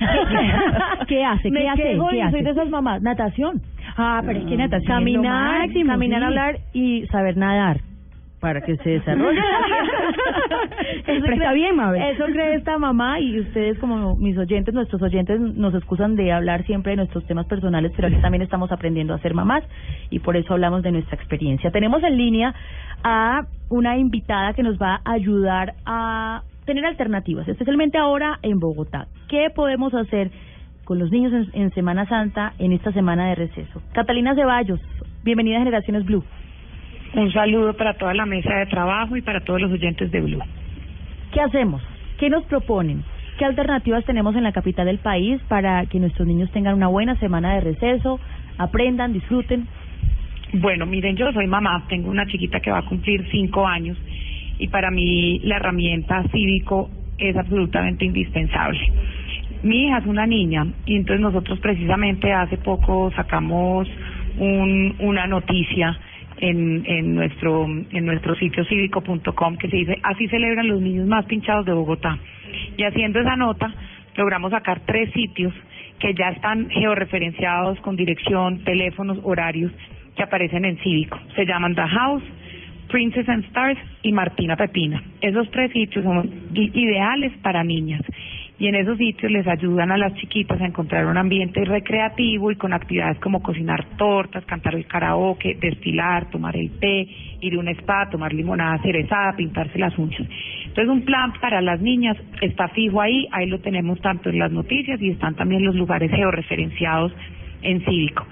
[1.08, 1.50] ¿Qué hace?
[1.50, 1.82] Me ¿Qué hace?
[1.82, 2.30] quejo ¿Qué y hace?
[2.32, 3.02] soy de esas mamás.
[3.02, 3.60] Natación.
[3.96, 6.24] Ah, pero es que natación es lo Caminar, máximo, caminar, sí.
[6.26, 7.80] hablar y saber nadar
[8.40, 9.40] para que se desarrolle.
[11.06, 12.02] Pero está bien, Mabel.
[12.02, 16.62] Eso cree esta mamá y ustedes como mis oyentes, nuestros oyentes nos excusan de hablar
[16.66, 19.64] siempre de nuestros temas personales, pero aquí también estamos aprendiendo a ser mamás
[20.10, 21.70] y por eso hablamos de nuestra experiencia.
[21.70, 22.54] Tenemos en línea
[23.02, 29.06] a una invitada que nos va a ayudar a tener alternativas, especialmente ahora en Bogotá.
[29.28, 30.30] ¿Qué podemos hacer
[30.84, 33.82] con los niños en, en Semana Santa en esta semana de receso?
[33.92, 34.80] Catalina Ceballos,
[35.22, 36.24] bienvenida a Generaciones Blue.
[37.14, 40.42] Un saludo para toda la mesa de trabajo y para todos los oyentes de Blue.
[41.32, 41.82] ¿Qué hacemos?
[42.18, 43.04] ¿Qué nos proponen?
[43.38, 47.16] ¿Qué alternativas tenemos en la capital del país para que nuestros niños tengan una buena
[47.16, 48.20] semana de receso,
[48.58, 49.66] aprendan, disfruten?
[50.54, 53.98] Bueno, miren, yo soy mamá, tengo una chiquita que va a cumplir cinco años
[54.58, 58.80] y para mí la herramienta cívico es absolutamente indispensable.
[59.62, 63.88] Mi hija es una niña y entonces nosotros precisamente hace poco sacamos
[64.38, 65.98] un, una noticia
[66.38, 71.24] en, en nuestro en nuestro sitio cívico.com que se dice así celebran los niños más
[71.26, 72.18] pinchados de Bogotá
[72.76, 73.72] y haciendo esa nota
[74.16, 75.54] logramos sacar tres sitios
[75.98, 79.72] que ya están georreferenciados con dirección, teléfonos, horarios
[80.16, 81.18] que aparecen en Cívico.
[81.34, 82.22] Se llaman The House,
[82.88, 85.02] Princess and Stars y Martina Pepina.
[85.20, 88.02] Esos tres sitios son ideales para niñas
[88.58, 92.56] y en esos sitios les ayudan a las chiquitas a encontrar un ambiente recreativo y
[92.56, 97.08] con actividades como cocinar tortas, cantar el karaoke, destilar, tomar el té,
[97.40, 100.22] ir a un spa, tomar limonada cerezada, pintarse las uñas.
[100.66, 104.52] Entonces un plan para las niñas está fijo ahí, ahí lo tenemos tanto en las
[104.52, 107.12] noticias y están también los lugares georreferenciados
[107.62, 108.24] en cívico.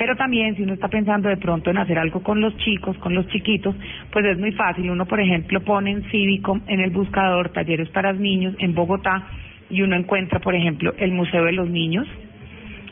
[0.00, 3.14] Pero también si uno está pensando de pronto en hacer algo con los chicos, con
[3.14, 3.76] los chiquitos,
[4.10, 4.90] pues es muy fácil.
[4.90, 9.28] Uno, por ejemplo, pone en cívico en el buscador talleres para niños en Bogotá
[9.68, 12.08] y uno encuentra, por ejemplo, el Museo de los Niños,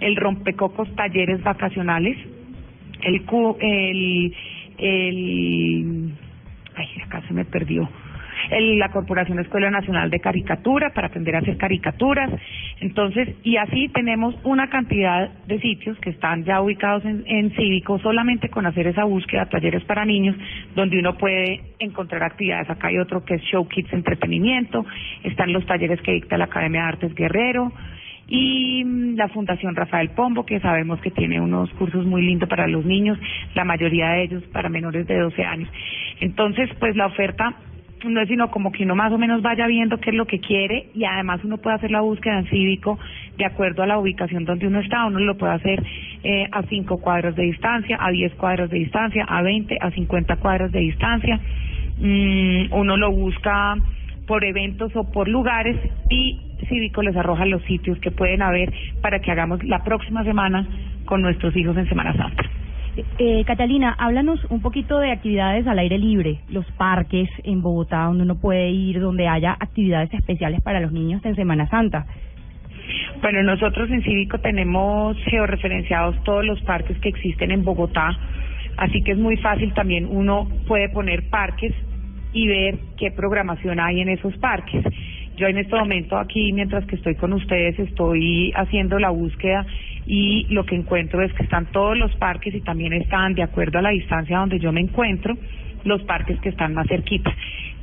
[0.01, 2.19] el Rompecocos Talleres Vacacionales,
[3.01, 3.25] el
[3.63, 4.35] el
[4.77, 6.13] el
[6.77, 7.89] ay, acá se me perdió.
[8.51, 12.31] El, la Corporación Escuela Nacional de Caricatura para aprender a hacer caricaturas.
[12.81, 17.99] Entonces, y así tenemos una cantidad de sitios que están ya ubicados en, en Cívico,
[17.99, 20.37] solamente con hacer esa búsqueda, talleres para niños,
[20.75, 22.71] donde uno puede encontrar actividades.
[22.71, 24.85] Acá hay otro que es Show Kids Entretenimiento,
[25.25, 27.73] están los talleres que dicta la Academia de Artes Guerrero,
[28.29, 32.69] y mm, la Fundación Rafael Pombo, que sabemos que tiene unos cursos muy lindos para
[32.69, 33.19] los niños,
[33.55, 35.69] la mayoría de ellos para menores de 12 años.
[36.21, 37.55] Entonces, pues la oferta
[38.05, 40.39] no es sino como que uno más o menos vaya viendo qué es lo que
[40.39, 42.99] quiere y además uno puede hacer la búsqueda en cívico
[43.37, 45.83] de acuerdo a la ubicación donde uno está, uno lo puede hacer
[46.23, 50.37] eh, a 5 cuadros de distancia, a 10 cuadros de distancia, a 20, a 50
[50.37, 51.41] cuadros de distancia,
[51.99, 53.77] mm, uno lo busca
[54.27, 55.77] por eventos o por lugares
[56.11, 60.67] y Cívico les arroja los sitios que pueden haber para que hagamos la próxima semana
[61.05, 62.58] con nuestros hijos en Semana Santa.
[63.19, 68.25] Eh, Catalina, háblanos un poquito de actividades al aire libre, los parques en Bogotá donde
[68.25, 72.07] uno puede ir, donde haya actividades especiales para los niños en Semana Santa.
[73.23, 78.19] Bueno, nosotros en Cívico tenemos georreferenciados todos los parques que existen en Bogotá,
[78.77, 81.75] así que es muy fácil también uno puede poner parques
[82.33, 84.85] y ver qué programación hay en esos parques.
[85.39, 89.65] Yo en este momento aquí, mientras que estoy con ustedes, estoy haciendo la búsqueda
[90.05, 93.79] y lo que encuentro es que están todos los parques y también están, de acuerdo
[93.79, 95.37] a la distancia donde yo me encuentro,
[95.85, 97.33] los parques que están más cerquita.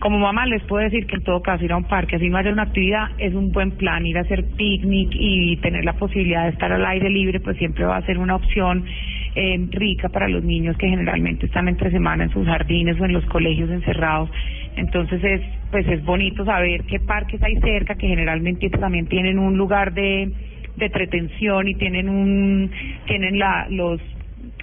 [0.06, 2.38] Como mamá les puedo decir que en todo caso ir a un parque, así no
[2.38, 6.44] haya una actividad, es un buen plan, ir a hacer picnic y tener la posibilidad
[6.44, 8.86] de estar al aire libre, pues siempre va a ser una opción
[9.34, 13.13] eh, rica para los niños que generalmente están entre semana en sus jardines o en
[13.13, 14.30] los colegios encerrados.
[14.76, 15.41] Entonces es,
[15.72, 20.32] pues es bonito saber qué parques hay cerca, que generalmente también tienen un lugar de,
[20.78, 22.70] de entretención y tienen un,
[23.08, 24.00] tienen la, los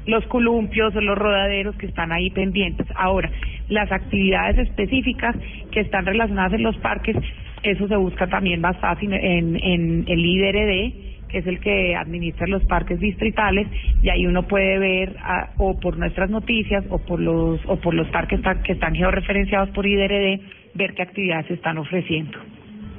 [0.07, 2.87] los columpios o los rodaderos que están ahí pendientes.
[2.95, 3.31] Ahora,
[3.69, 5.37] las actividades específicas
[5.71, 7.17] que están relacionadas en los parques,
[7.63, 12.65] eso se busca también más fácil en, el IDRD, que es el que administra los
[12.65, 13.67] parques distritales,
[14.03, 17.95] y ahí uno puede ver ah, o por nuestras noticias o por los o por
[17.95, 20.41] los parques que están georreferenciados por IDRD,
[20.75, 22.39] ver qué actividades se están ofreciendo.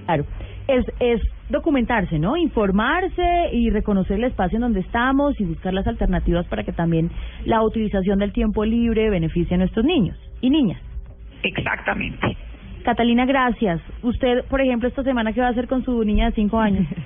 [0.05, 0.25] Claro,
[0.67, 2.37] es, es documentarse, ¿no?
[2.37, 7.11] Informarse y reconocer el espacio en donde estamos y buscar las alternativas para que también
[7.45, 10.81] la utilización del tiempo libre beneficie a nuestros niños y niñas.
[11.43, 12.37] Exactamente.
[12.83, 13.81] Catalina, gracias.
[14.01, 16.87] Usted, por ejemplo, esta semana, ¿qué va a hacer con su niña de cinco años?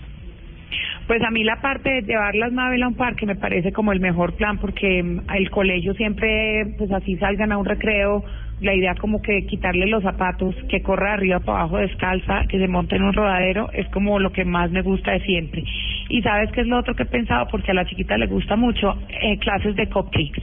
[1.07, 3.93] Pues a mí la parte de llevar las Mabel a un parque me parece como
[3.93, 8.25] el mejor plan porque el colegio siempre, pues así salgan a un recreo,
[8.61, 12.67] la idea como que quitarle los zapatos, que corra arriba para abajo descalza, que se
[12.67, 15.63] monte en un rodadero, es como lo que más me gusta de siempre.
[16.09, 18.55] Y sabes qué es lo otro que he pensado, porque a la chiquita le gusta
[18.55, 20.41] mucho, eh, clases de cupcakes.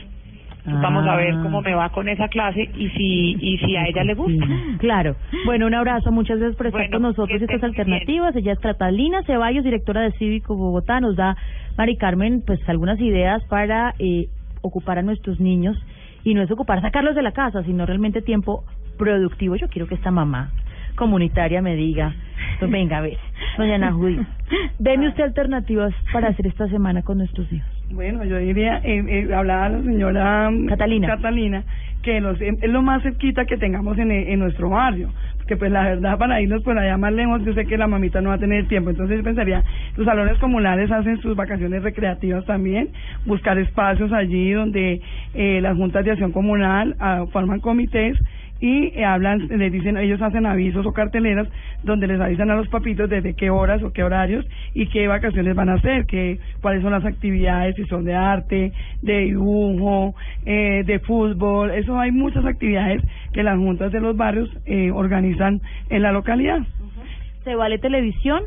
[0.67, 4.03] Vamos a ver cómo me va con esa clase y si y si a ella
[4.03, 4.47] le gusta.
[4.79, 5.15] Claro.
[5.45, 6.11] Bueno, un abrazo.
[6.11, 8.35] Muchas gracias por estar con nosotros estas alternativas.
[8.35, 11.01] Ella es Catalina Ceballos, directora de Cívico Bogotá.
[11.01, 11.37] Nos da,
[11.77, 14.29] Mari Carmen, pues algunas ideas para eh,
[14.63, 15.77] ocupar a nuestros niños
[16.25, 18.65] y no es ocupar sacarlos de la casa, sino realmente tiempo
[18.99, 19.57] productivo.
[19.57, 20.51] Yo quiero que esta mamá
[20.97, 22.15] comunitaria me diga,
[22.59, 23.19] pues venga, a ver,
[23.59, 24.25] doña Nahuy,
[24.79, 27.69] deme usted alternativas para hacer esta semana con nuestros hijos.
[27.91, 31.65] Bueno, yo diría, eh, eh, hablaba la señora Catalina, Catalina
[32.03, 35.11] que los, es lo más cerquita que tengamos en, en nuestro barrio.
[35.45, 38.23] Porque pues la verdad para irnos por allá más lejos yo sé que la mamita
[38.23, 38.89] no va a tener tiempo.
[38.89, 39.63] Entonces yo pensaría,
[39.95, 42.89] los salones comunales hacen sus vacaciones recreativas también,
[43.27, 45.03] buscar espacios allí donde
[45.35, 48.17] eh, las juntas de acción comunal ah, forman comités
[48.61, 51.49] y hablan, les dicen, ellos hacen avisos o carteleras
[51.83, 55.55] donde les avisan a los papitos desde qué horas o qué horarios y qué vacaciones
[55.55, 60.15] van a hacer, que, cuáles son las actividades, si son de arte, de dibujo,
[60.47, 65.61] eh, de fútbol, eso hay muchas actividades que las juntas de los barrios eh, organizan
[65.91, 66.61] en la localidad.
[67.43, 68.43] ¿Se vale televisión?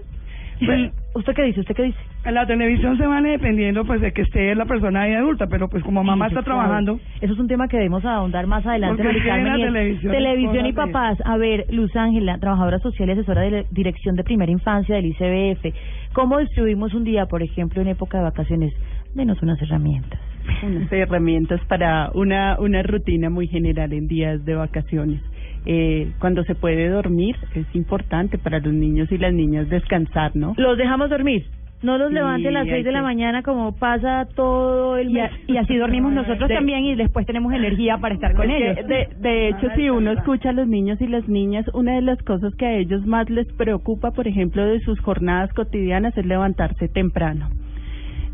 [0.65, 1.59] Pues, ¿Usted qué dice?
[1.59, 1.99] ¿Usted qué dice?
[2.27, 5.69] En la televisión se vale dependiendo pues de que esté la persona ahí adulta, pero
[5.69, 6.99] pues como mamá está trabajando.
[7.21, 9.01] Eso es un tema que debemos ahondar más adelante.
[9.01, 11.17] Porque televisión, televisión y papás.
[11.23, 15.05] A ver, Luz Ángela, trabajadora social y asesora de la Dirección de Primera Infancia del
[15.05, 15.73] ICBF.
[16.11, 18.73] ¿Cómo distribuimos un día, por ejemplo, en época de vacaciones?
[19.15, 20.19] Denos unas herramientas.
[20.63, 25.21] Unas herramientas para una, una rutina muy general en días de vacaciones.
[25.65, 30.55] Eh, cuando se puede dormir es importante para los niños y las niñas descansar, ¿no?
[30.57, 31.45] Los dejamos dormir.
[31.83, 35.13] No los levante a las hay seis de la mañana como pasa todo el Y,
[35.13, 35.31] mes.
[35.31, 38.75] a- y así dormimos nosotros De- también y después tenemos energía para estar con ellos.
[38.87, 42.21] De, de hecho, si uno escucha a los niños y las niñas, una de las
[42.23, 46.87] cosas que a ellos más les preocupa, por ejemplo, de sus jornadas cotidianas es levantarse
[46.87, 47.49] temprano.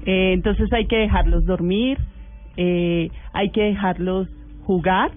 [0.05, 1.97] Eh, entonces hay que dejarlos dormir,
[2.57, 4.29] eh, hay que dejarlos
[4.65, 5.11] jugar,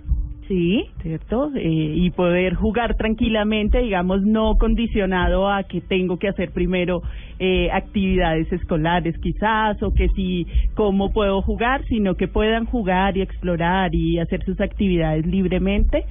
[0.48, 1.50] sí, ¿cierto?
[1.54, 7.02] Eh, y poder jugar tranquilamente, digamos, no condicionado a que tengo que hacer primero
[7.38, 13.22] eh, actividades escolares quizás, o que si cómo puedo jugar, sino que puedan jugar y
[13.22, 16.04] explorar y hacer sus actividades libremente.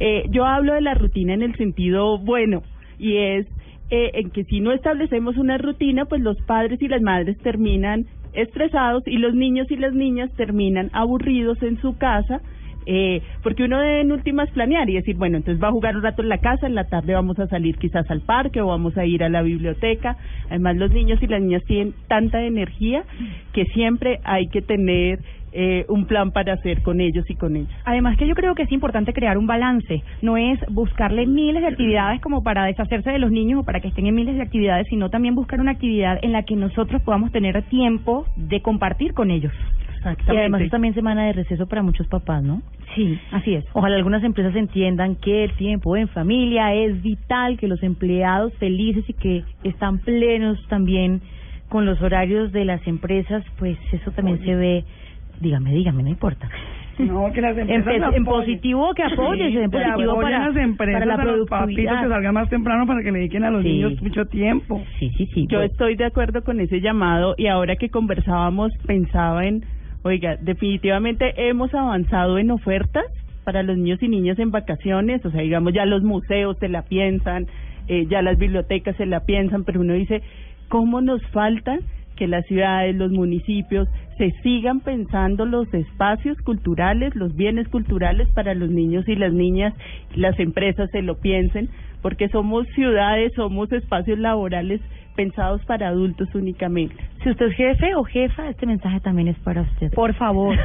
[0.00, 2.62] Eh, yo hablo de la rutina en el sentido bueno,
[2.98, 3.46] y es
[3.90, 8.06] eh, en que si no establecemos una rutina, pues los padres y las madres terminan
[8.32, 12.40] estresados y los niños y las niñas terminan aburridos en su casa
[12.86, 16.02] Eh, porque uno debe en últimas planear y decir, bueno, entonces va a jugar un
[16.02, 18.96] rato en la casa, en la tarde vamos a salir quizás al parque o vamos
[18.96, 20.16] a ir a la biblioteca.
[20.48, 23.04] Además, los niños y las niñas tienen tanta energía
[23.52, 25.20] que siempre hay que tener
[25.56, 27.70] eh, un plan para hacer con ellos y con ellas.
[27.84, 31.68] Además que yo creo que es importante crear un balance, no es buscarle miles de
[31.68, 34.88] actividades como para deshacerse de los niños o para que estén en miles de actividades,
[34.90, 39.30] sino también buscar una actividad en la que nosotros podamos tener tiempo de compartir con
[39.30, 39.52] ellos.
[40.04, 42.62] Y además es también semana de receso para muchos papás, ¿no?
[42.94, 43.64] Sí, así es.
[43.72, 49.04] Ojalá algunas empresas entiendan que el tiempo en familia es vital, que los empleados felices
[49.08, 51.20] y que están plenos también
[51.68, 54.84] con los horarios de las empresas, pues eso también se ve
[55.40, 56.48] dígame, dígame, no importa.
[56.98, 61.22] No, que las empresas en, positivo que apoyen, en positivo para, las empresas, para la
[61.22, 62.02] productividad.
[62.02, 64.80] que salgan más temprano para que le dediquen a los niños mucho tiempo.
[65.00, 65.46] Sí, sí, sí.
[65.48, 69.64] Yo estoy de acuerdo con ese llamado y ahora que conversábamos pensaba en,
[70.04, 73.04] oiga, definitivamente hemos avanzado en ofertas
[73.42, 76.82] para los niños y niñas en vacaciones, o sea, digamos, ya los museos se la
[76.82, 77.46] piensan,
[77.88, 80.22] eh, ya las bibliotecas se la piensan, pero uno dice,
[80.68, 81.78] ¿cómo nos falta
[82.16, 83.88] que las ciudades, los municipios
[84.18, 89.74] se sigan pensando los espacios culturales, los bienes culturales para los niños y las niñas,
[90.14, 91.68] las empresas se lo piensen,
[92.02, 94.80] porque somos ciudades, somos espacios laborales
[95.14, 96.96] pensados para adultos únicamente.
[97.22, 99.92] Si usted es jefe o jefa, este mensaje también es para usted.
[99.92, 100.56] Por favor.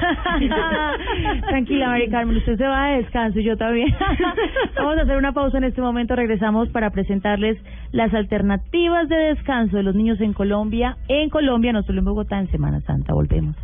[1.48, 3.96] Tranquila, María Carmen, usted se va de descanso y yo también.
[4.76, 6.16] Vamos a hacer una pausa en este momento.
[6.16, 7.58] Regresamos para presentarles
[7.92, 10.98] las alternativas de descanso de los niños en Colombia.
[11.08, 13.14] En Colombia, no solo en Bogotá, en Semana Santa.
[13.14, 13.56] Volvemos.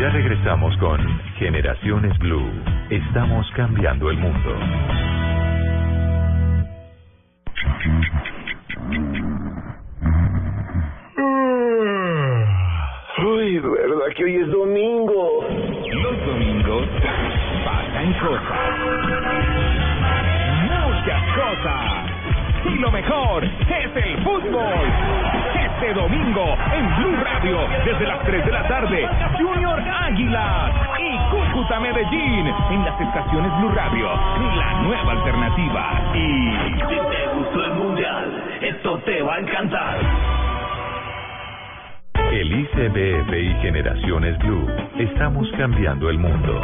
[0.00, 0.98] Ya regresamos con
[1.38, 2.50] Generaciones Blue.
[2.90, 5.29] Estamos cambiando el mundo.
[28.00, 33.68] Desde las 3 de la tarde, Junior Águilas y Cúcuta Medellín en las estaciones Blue
[33.74, 34.08] Radio,
[34.56, 36.12] la nueva alternativa.
[36.14, 39.98] Y si te gustó el mundial, esto te va a encantar.
[42.32, 44.66] El ICBF y Generaciones Blue.
[44.96, 46.60] Estamos cambiando el mundo.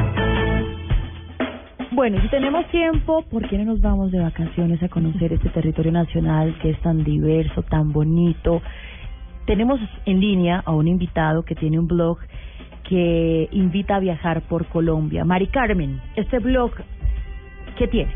[1.91, 5.93] Bueno, si tenemos tiempo, ¿por qué no nos vamos de vacaciones a conocer este territorio
[5.93, 8.63] nacional que es tan diverso, tan bonito?
[9.47, 12.19] Tenemos en línea a un invitado que tiene un blog
[12.89, 15.25] que invita a viajar por Colombia.
[15.25, 16.73] Mari Carmen, este blog,
[17.79, 18.13] ¿qué tiene?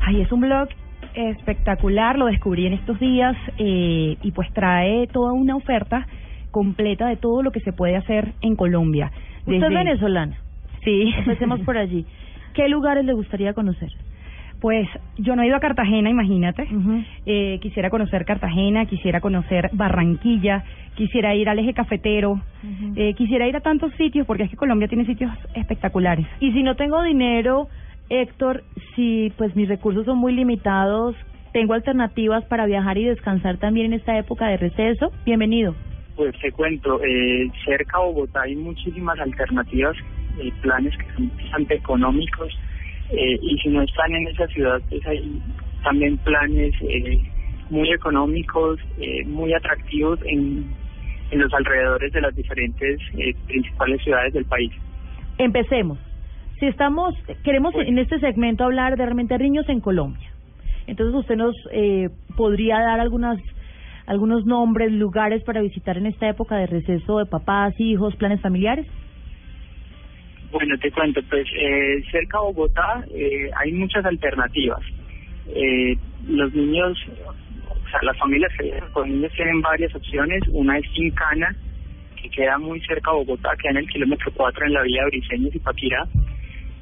[0.00, 0.68] Ay, es un blog
[1.14, 6.06] espectacular, lo descubrí en estos días eh, y pues trae toda una oferta
[6.50, 9.10] completa de todo lo que se puede hacer en Colombia.
[9.46, 10.36] Usted es venezolana.
[10.84, 11.12] Sí.
[11.18, 12.06] Empecemos por allí.
[12.54, 13.90] ¿Qué lugares le gustaría conocer?
[14.60, 16.66] Pues yo no he ido a Cartagena, imagínate.
[17.26, 20.64] eh, quisiera conocer Cartagena, quisiera conocer Barranquilla,
[20.96, 22.40] quisiera ir al eje cafetero,
[22.96, 26.26] eh, quisiera ir a tantos sitios porque es que Colombia tiene sitios espectaculares.
[26.40, 27.68] Y si no tengo dinero,
[28.10, 28.64] Héctor,
[28.96, 31.14] si pues mis recursos son muy limitados,
[31.52, 35.12] tengo alternativas para viajar y descansar también en esta época de receso.
[35.24, 35.74] Bienvenido.
[36.16, 39.96] Pues te cuento, eh, cerca a Bogotá hay muchísimas alternativas,
[40.40, 42.52] eh, planes que son bastante económicos
[43.10, 45.40] eh, y si no están en esa ciudad, pues hay
[45.82, 47.20] también planes eh,
[47.70, 50.66] muy económicos, eh, muy atractivos en,
[51.30, 54.72] en los alrededores de las diferentes eh, principales ciudades del país.
[55.38, 55.98] Empecemos.
[56.58, 60.28] Si estamos, queremos en este segmento hablar de realmente niños en Colombia.
[60.86, 63.38] Entonces usted nos eh, podría dar algunas
[64.06, 68.86] algunos nombres, lugares para visitar en esta época de receso de papás, hijos, planes familiares.
[70.50, 74.80] Bueno, te cuento, pues eh, cerca a Bogotá eh, hay muchas alternativas.
[75.54, 75.94] Eh,
[76.26, 76.98] los niños,
[77.68, 78.50] o sea, las familias
[78.92, 80.42] con niños tienen varias opciones.
[80.48, 81.54] Una es Quincana,
[82.20, 85.08] que queda muy cerca a Bogotá, queda en el kilómetro 4 en la vía de
[85.10, 86.06] Briceños y Paquirá,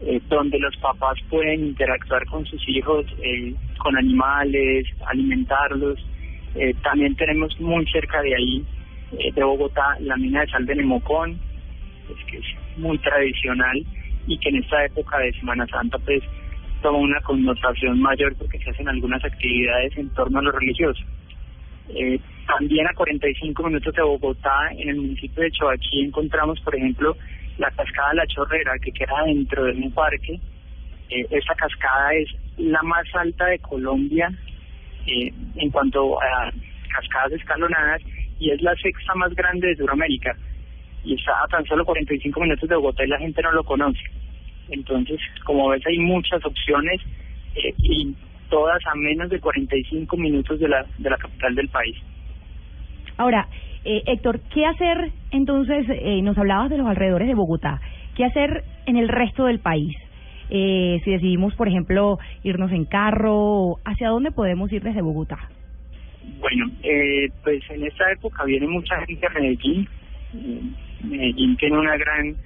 [0.02, 5.98] eh, donde los papás pueden interactuar con sus hijos, eh, con animales, alimentarlos.
[6.54, 8.64] Eh, también tenemos muy cerca de ahí,
[9.18, 11.38] eh, de Bogotá, la mina de sal de Nemocón,
[12.06, 13.84] pues, que es muy tradicional
[14.26, 16.22] y que en esta época de Semana Santa pues
[16.82, 21.02] toma una connotación mayor porque se hacen algunas actividades en torno a lo religioso.
[21.88, 27.16] Eh, también a 45 minutos de Bogotá, en el municipio de Choachí, encontramos, por ejemplo,
[27.58, 30.40] la cascada La Chorrera, que queda dentro de un parque.
[31.10, 34.30] Eh, esta cascada es la más alta de Colombia
[35.06, 36.50] eh, en cuanto a
[36.88, 38.02] cascadas escalonadas
[38.38, 40.36] y es la sexta más grande de Sudamérica
[41.06, 44.00] y está a tan solo 45 minutos de Bogotá y la gente no lo conoce.
[44.68, 47.00] Entonces, como ves, hay muchas opciones
[47.54, 48.14] eh, y
[48.50, 51.96] todas a menos de 45 minutos de la, de la capital del país.
[53.16, 53.48] Ahora,
[53.84, 55.86] eh, Héctor, ¿qué hacer entonces?
[55.88, 57.80] Eh, nos hablabas de los alrededores de Bogotá.
[58.16, 59.96] ¿Qué hacer en el resto del país?
[60.50, 65.38] Eh, si decidimos, por ejemplo, irnos en carro, ¿hacia dónde podemos ir desde Bogotá?
[66.40, 69.88] Bueno, eh, pues en esta época viene mucha gente a Medellín.
[71.02, 72.36] Medellín tiene una gran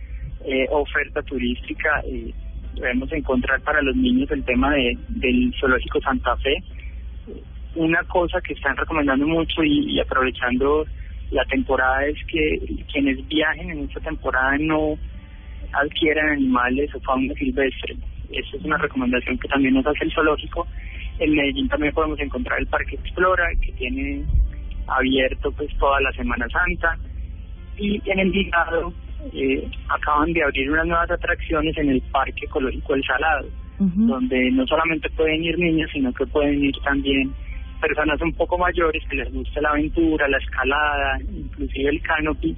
[0.45, 2.03] eh, oferta turística.
[2.07, 2.33] Eh,
[2.75, 6.63] debemos encontrar para los niños el tema de, del zoológico Santa Fe.
[7.75, 10.87] Una cosa que están recomendando mucho y, y aprovechando
[11.31, 12.59] la temporada es que
[12.93, 14.99] quienes viajen en esta temporada no
[15.73, 17.97] adquieran animales o fauna silvestre.
[18.31, 20.67] Esa es una recomendación que también nos hace el zoológico.
[21.19, 24.25] En Medellín también podemos encontrar el Parque Explora, que tiene
[24.87, 26.99] abierto pues toda la Semana Santa.
[27.81, 28.93] Y en Envigado
[29.33, 34.67] eh, acaban de abrir unas nuevas atracciones en el Parque Ecológico El Salado, donde no
[34.67, 37.33] solamente pueden ir niños, sino que pueden ir también
[37.81, 42.55] personas un poco mayores que les gusta la aventura, la escalada, inclusive el canopy.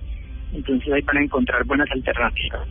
[0.52, 2.66] Entonces ahí van a encontrar buenas alternativas.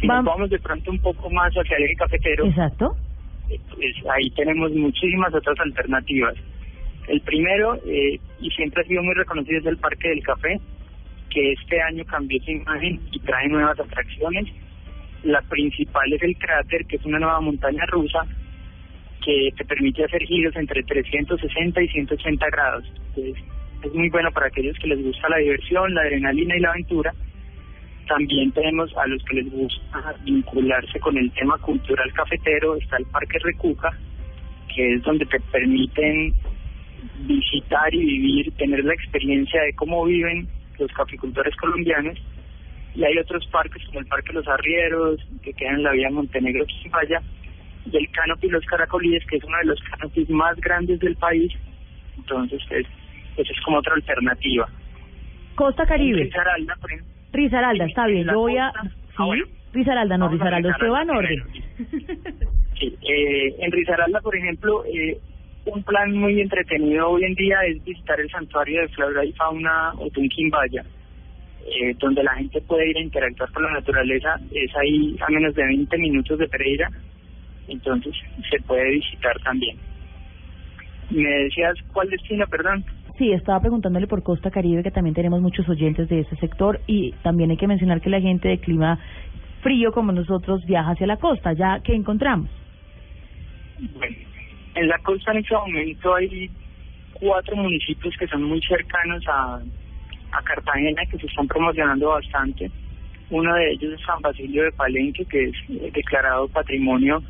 [0.00, 2.96] Si nos vamos de pronto un poco más hacia el eje cafetero, Exacto.
[3.50, 6.34] eh, pues ahí tenemos muchísimas otras alternativas.
[7.08, 10.60] El primero, eh, y siempre ha sido muy reconocido, es el Parque del Café,
[11.30, 14.46] que este año cambió su imagen y trae nuevas atracciones.
[15.22, 18.26] La principal es el cráter, que es una nueva montaña rusa
[19.24, 22.84] que te permite hacer giros entre 360 y 180 grados.
[23.82, 27.12] Es muy bueno para aquellos que les gusta la diversión, la adrenalina y la aventura.
[28.06, 33.06] También tenemos a los que les gusta vincularse con el tema cultural cafetero, está el
[33.06, 33.90] Parque Recuca,
[34.72, 36.32] que es donde te permiten
[37.26, 40.48] visitar y vivir, tener la experiencia de cómo viven
[40.78, 42.18] los caficultores colombianos.
[42.94, 46.64] Y hay otros parques como el Parque Los Arrieros, que queda en la vía Montenegro
[46.66, 47.20] Quimbaya,
[47.90, 51.52] y el Canopy Los Caracolíes, que es uno de los canopis más grandes del país.
[52.16, 52.86] Entonces, pues,
[53.36, 54.66] esa es como otra alternativa.
[55.54, 56.20] Costa Caribe.
[56.22, 58.26] En Risaralda, por ejemplo, Risaralda, está bien.
[58.26, 58.72] Yo voy a.
[58.72, 59.12] costa- Sí.
[59.18, 59.44] Ah, bueno.
[59.72, 60.70] Risaralda, no, Risaralda.
[60.70, 61.42] Usted va en orden.
[62.78, 65.18] Sí, eh, en Risaralda, por ejemplo, eh,
[65.66, 69.92] un plan muy entretenido hoy en día es visitar el santuario de flora y fauna
[69.98, 70.84] Otunquimbaya,
[71.66, 74.36] eh, donde la gente puede ir a interactuar con la naturaleza.
[74.52, 76.88] Es ahí a menos de 20 minutos de Pereira,
[77.68, 78.14] entonces
[78.48, 79.76] se puede visitar también.
[81.10, 82.84] Me decías, ¿cuál destino, perdón?
[83.18, 87.12] Sí, estaba preguntándole por Costa Caribe, que también tenemos muchos oyentes de ese sector y
[87.22, 88.98] también hay que mencionar que la gente de clima
[89.62, 91.52] frío como nosotros viaja hacia la costa.
[91.54, 92.50] ¿Ya qué encontramos?
[93.94, 94.16] Bueno,
[94.76, 96.50] en la costa en este momento hay
[97.14, 99.58] cuatro municipios que son muy cercanos a,
[100.32, 102.70] a Cartagena que se están promocionando bastante.
[103.30, 107.22] Uno de ellos es San Basilio de Palenque, que es declarado patrimonio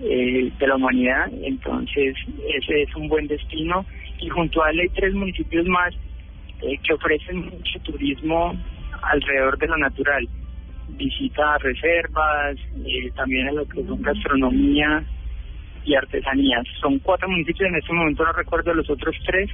[0.00, 1.30] eh, de la humanidad.
[1.42, 2.16] Entonces,
[2.54, 3.84] ese es un buen destino.
[4.20, 5.92] Y junto a él hay tres municipios más
[6.62, 8.56] eh, que ofrecen mucho turismo
[9.02, 10.28] alrededor de lo natural.
[10.90, 12.56] Visita a reservas,
[12.86, 15.04] eh, también a lo que son gastronomía
[15.88, 16.66] y artesanías.
[16.80, 19.50] Son cuatro municipios, en este momento no recuerdo los otros tres,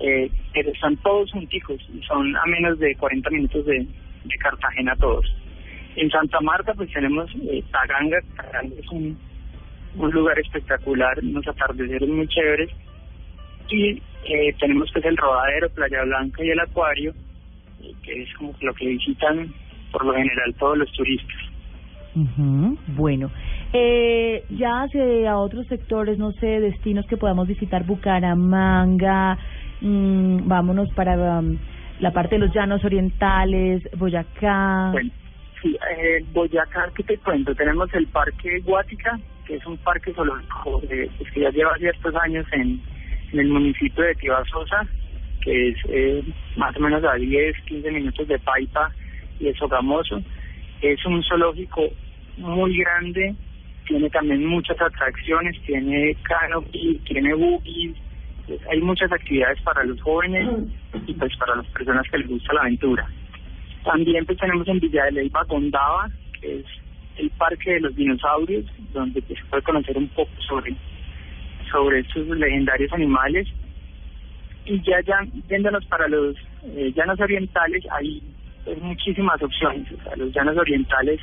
[0.00, 3.86] eh, pero están todos junticos y son a menos de 40 minutos de,
[4.38, 5.26] Cartagena todos.
[5.96, 8.18] En Santa Marta pues tenemos eh, Taganga,
[8.78, 9.18] es un,
[9.96, 12.70] lugar espectacular, unos atardeceres muy chéveres
[13.68, 17.12] y eh, tenemos pues el Rodadero, Playa Blanca y el Acuario,
[17.82, 19.52] eh, que es como lo que visitan
[19.90, 21.36] por lo general todos los turistas.
[22.14, 23.30] Bueno,
[23.72, 29.38] eh, ya hacia otros sectores, no sé, destinos que podamos visitar, Bucaramanga,
[29.80, 31.56] mm, vámonos para um,
[32.00, 34.90] la parte de los llanos orientales, Boyacá.
[34.92, 35.10] Bueno,
[35.62, 37.54] sí, eh, Boyacá, ¿qué te cuento?
[37.54, 42.14] Tenemos el Parque Guática, que es un parque zoológico eh, pues, que ya lleva ciertos
[42.16, 42.80] años en,
[43.32, 44.86] en el municipio de Tibasosa,
[45.40, 46.22] que es eh,
[46.56, 48.90] más o menos a 10, 15 minutos de Paipa
[49.40, 50.22] y de Sogamoso.
[50.80, 51.88] Es un zoológico
[52.36, 53.34] muy grande,
[53.92, 57.94] tiene también muchas atracciones, tiene canopy, tiene buggies,
[58.46, 60.48] pues, hay muchas actividades para los jóvenes
[61.06, 63.06] y pues para las personas que les gusta la aventura.
[63.84, 66.08] También pues tenemos en Villa de Leyva Gondaba,
[66.40, 66.66] que es
[67.18, 68.64] el parque de los dinosaurios,
[68.94, 70.74] donde pues, se puede conocer un poco sobre,
[71.70, 73.46] sobre estos legendarios animales.
[74.64, 75.18] Y ya, ya
[75.48, 76.34] viéndonos para los
[76.64, 78.22] eh, llanos orientales, hay
[78.64, 79.86] pues, muchísimas opciones.
[80.16, 81.20] Los llanos orientales,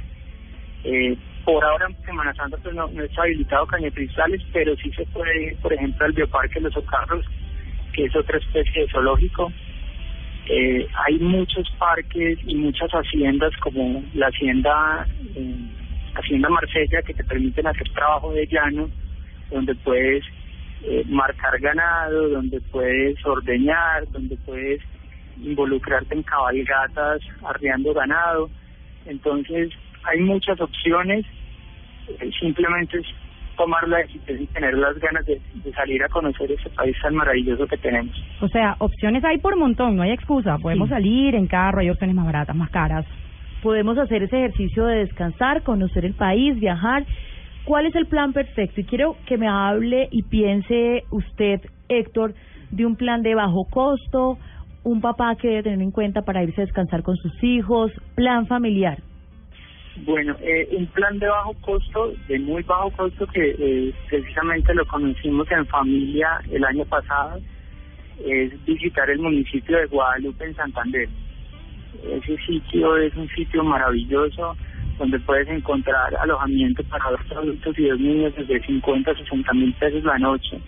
[0.83, 1.17] eh,
[1.53, 5.47] por ahora en Semana Santa pues, no, no está habilitado cañetristales, pero sí se puede
[5.47, 7.25] ir, por ejemplo, al Bioparque Los Ocarros,
[7.93, 9.51] que es otra especie de zoológico.
[10.47, 15.55] Eh, hay muchos parques y muchas haciendas como la hacienda eh,
[16.15, 18.89] Hacienda Marsella que te permiten hacer trabajo de llano,
[19.51, 20.23] donde puedes
[20.83, 24.81] eh, marcar ganado, donde puedes ordeñar, donde puedes
[25.37, 28.49] involucrarte en cabalgatas arriando ganado.
[29.05, 29.71] Entonces,
[30.03, 31.25] hay muchas opciones,
[32.39, 33.05] simplemente es
[33.59, 37.13] tomar la decisión y tener las ganas de, de salir a conocer ese país tan
[37.13, 38.15] maravilloso que tenemos.
[38.41, 40.57] O sea, opciones hay por montón, no hay excusa.
[40.59, 43.05] Podemos salir en carro, hay opciones más baratas, más caras.
[43.61, 47.05] Podemos hacer ese ejercicio de descansar, conocer el país, viajar.
[47.65, 48.79] ¿Cuál es el plan perfecto?
[48.79, 52.33] Y quiero que me hable y piense usted, Héctor,
[52.71, 54.37] de un plan de bajo costo,
[54.83, 58.47] un papá que debe tener en cuenta para irse a descansar con sus hijos, plan
[58.47, 58.99] familiar.
[60.05, 64.85] Bueno, eh, un plan de bajo costo, de muy bajo costo, que eh, precisamente lo
[64.87, 67.39] conocimos en familia el año pasado,
[68.25, 71.09] es visitar el municipio de Guadalupe en Santander.
[72.03, 74.55] Ese sitio es un sitio maravilloso
[74.97, 79.73] donde puedes encontrar alojamiento para dos adultos y dos niños desde 50 a 60 mil
[79.73, 80.59] pesos la noche,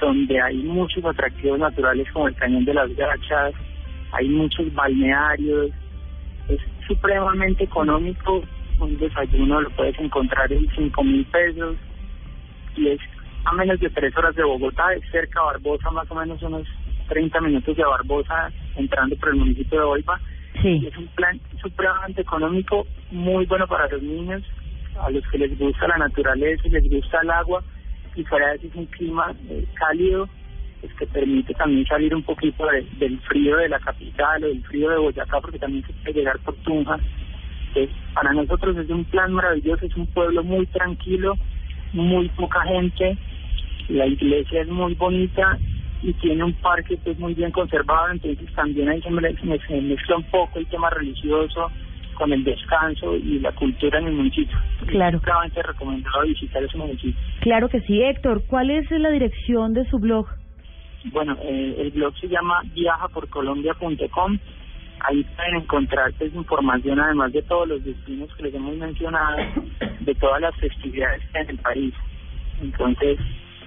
[0.00, 3.54] donde hay muchos atractivos naturales como el Cañón de las Gachas,
[4.12, 5.70] hay muchos balnearios,
[6.86, 8.42] supremamente económico,
[8.78, 11.76] un desayuno lo puedes encontrar en 5 mil pesos
[12.76, 13.00] y es
[13.44, 16.66] a menos de tres horas de Bogotá, es cerca a Barbosa, más o menos unos
[17.08, 20.20] 30 minutos de Barbosa, entrando por el municipio de Oiva.
[20.60, 20.86] Sí.
[20.86, 24.42] Es un plan supremamente económico, muy bueno para los niños,
[25.00, 27.62] a los que les gusta la naturaleza y les gusta el agua,
[28.14, 30.28] y fuera de eso es un clima eh, cálido,
[30.82, 34.62] es que permite también salir un poquito de- del frío de la capital o del
[34.64, 36.98] frío de Boyacá, porque también se puede llegar por Tunja.
[37.74, 41.38] Eh, para nosotros es un plan maravilloso, es un pueblo muy tranquilo,
[41.92, 43.16] muy poca gente,
[43.88, 45.58] la iglesia es muy bonita
[46.02, 49.58] y tiene un parque pues muy bien conservado, entonces también ahí se, me- se me-
[49.60, 51.70] se mezcla un poco el tema religioso
[52.14, 54.56] con el descanso y la cultura en el municipio.
[54.86, 55.20] Claro.
[55.46, 57.18] Es recomendado visitar ese municipio.
[57.40, 58.42] Claro que sí, Héctor.
[58.46, 60.26] ¿Cuál es la dirección de su blog?
[61.06, 64.38] Bueno, eh, el blog se llama viajaporcolombia.com.
[65.00, 69.36] Ahí pueden encontrar pues, información, además de todos los destinos que les hemos mencionado,
[70.00, 71.94] de todas las festividades en el país.
[72.60, 73.18] Entonces,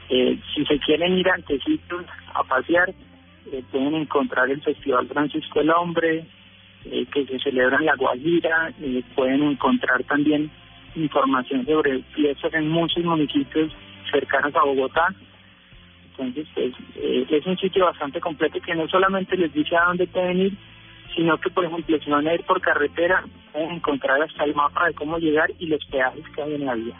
[0.10, 2.94] eh, si se quieren ir antecitos a pasear,
[3.52, 6.26] eh, pueden encontrar el Festival Francisco el Hombre,
[6.86, 8.74] eh, que se celebra en La Guajira.
[8.82, 10.50] eh, pueden encontrar también
[10.96, 13.72] información sobre fiestas en muchos municipios
[14.12, 15.14] cercanos a Bogotá.
[16.18, 20.08] Entonces, pues, eh, es un sitio bastante completo que no solamente les dice a dónde
[20.08, 20.54] pueden ir,
[21.16, 24.88] sino que, por ejemplo, si van a ir por carretera, pueden encontrar hasta el mapa
[24.88, 26.96] de cómo llegar y los peajes que hay en la vía.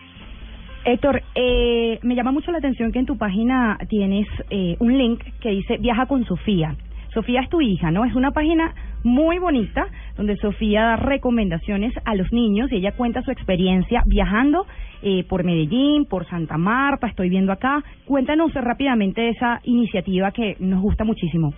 [0.86, 5.24] Héctor, eh, me llama mucho la atención que en tu página tienes eh, un link
[5.42, 6.76] que dice Viaja con Sofía.
[7.12, 8.06] Sofía es tu hija, ¿no?
[8.06, 9.88] Es una página muy bonita
[10.18, 14.68] donde Sofía da recomendaciones a los niños y ella cuenta su experiencia viajando
[15.08, 17.84] eh, por Medellín, por Santa Marta, estoy viendo acá.
[18.06, 21.54] Cuéntanos rápidamente esa iniciativa que nos gusta muchísimo.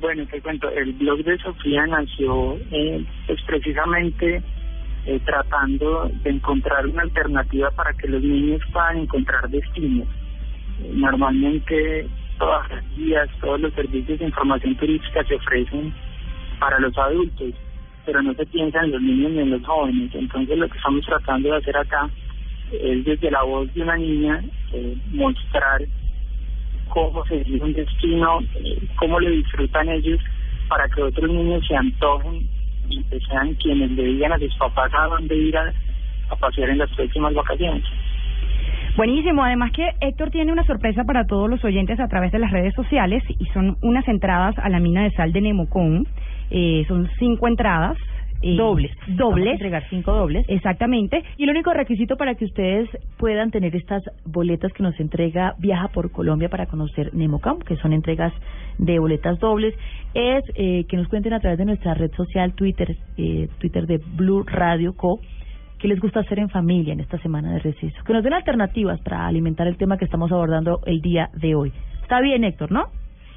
[0.00, 4.42] Bueno, te cuento, el blog de Sofía nació eh, pues precisamente
[5.06, 10.08] eh, tratando de encontrar una alternativa para que los niños puedan encontrar destinos.
[10.92, 15.94] Normalmente todas las guías, todos los servicios de información turística se ofrecen
[16.58, 17.54] para los adultos,
[18.04, 20.12] pero no se piensa en los niños ni en los jóvenes.
[20.16, 22.10] Entonces lo que estamos tratando de hacer acá
[22.72, 25.82] es desde la voz de una niña eh, mostrar
[26.88, 30.20] cómo se vive un destino, eh, cómo lo disfrutan ellos,
[30.68, 32.48] para que otros niños se antojen
[32.88, 35.72] y sean quienes le digan a sus papás a dónde ir a,
[36.30, 37.84] a pasear en las próximas vacaciones.
[38.96, 42.50] Buenísimo, además que Héctor tiene una sorpresa para todos los oyentes a través de las
[42.50, 46.06] redes sociales y son unas entradas a la mina de sal de Nemocón.
[46.50, 47.96] Eh, son cinco entradas.
[48.42, 48.92] Eh, Dobles.
[49.00, 49.52] Vamos a Dobles.
[49.52, 50.44] entregar cinco dobles.
[50.48, 51.22] Exactamente.
[51.36, 55.88] Y el único requisito para que ustedes puedan tener estas boletas que nos entrega Viaja
[55.88, 58.32] por Colombia para conocer Nemocam, que son entregas
[58.78, 59.74] de boletas dobles,
[60.14, 63.98] es eh, que nos cuenten a través de nuestra red social Twitter, eh, Twitter de
[63.98, 65.20] Blue Radio Co,
[65.78, 67.96] que les gusta hacer en familia en esta semana de receso.
[68.04, 71.72] Que nos den alternativas para alimentar el tema que estamos abordando el día de hoy.
[72.02, 72.86] Está bien, Héctor, ¿no?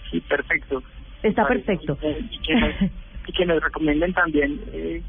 [0.10, 0.82] Sí, perfecto.
[1.24, 1.98] Está perfecto.
[3.28, 5.02] Y que, nos, y que nos recomienden también eh,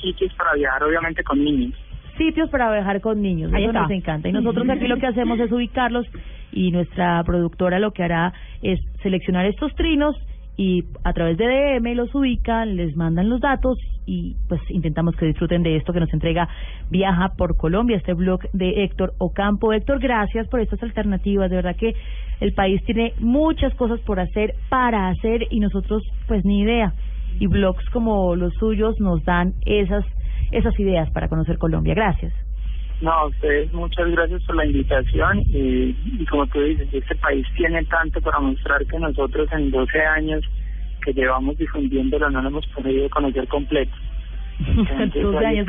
[0.00, 1.74] sitios para viajar, obviamente, con niños.
[2.16, 3.52] sitios para viajar con niños.
[3.52, 3.82] Ahí Eso está.
[3.82, 4.28] nos encanta.
[4.28, 6.06] Y nosotros aquí lo que hacemos es ubicarlos
[6.52, 8.32] y nuestra productora lo que hará
[8.62, 10.16] es seleccionar estos trinos
[10.56, 15.26] y a través de DM los ubican, les mandan los datos y pues intentamos que
[15.26, 16.48] disfruten de esto que nos entrega
[16.88, 19.74] Viaja por Colombia, este blog de Héctor Ocampo.
[19.74, 21.50] Héctor, gracias por estas alternativas.
[21.50, 21.94] De verdad que
[22.40, 26.94] el país tiene muchas cosas por hacer, para hacer y nosotros pues ni idea.
[27.38, 30.04] Y blogs como los suyos nos dan esas
[30.52, 31.94] esas ideas para conocer Colombia.
[31.94, 32.32] Gracias.
[33.00, 37.46] No, a ustedes muchas gracias por la invitación y, y como tú dices, este país
[37.56, 40.42] tiene tanto para mostrar que nosotros en 12 años
[41.04, 43.94] que llevamos difundiéndolo no lo hemos podido conocer completo.
[44.66, 45.68] Entonces, 12 hay años,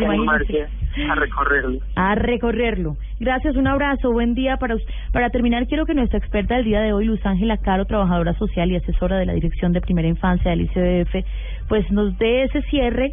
[1.09, 1.80] a recorrerlo.
[1.95, 2.97] a recorrerlo.
[3.20, 4.76] Gracias, un abrazo, buen día para
[5.11, 8.72] para terminar quiero que nuestra experta del día de hoy, Luz Ángela Caro, trabajadora social
[8.72, 11.26] y asesora de la Dirección de Primera Infancia del ICDF,
[11.68, 13.11] pues nos dé ese cierre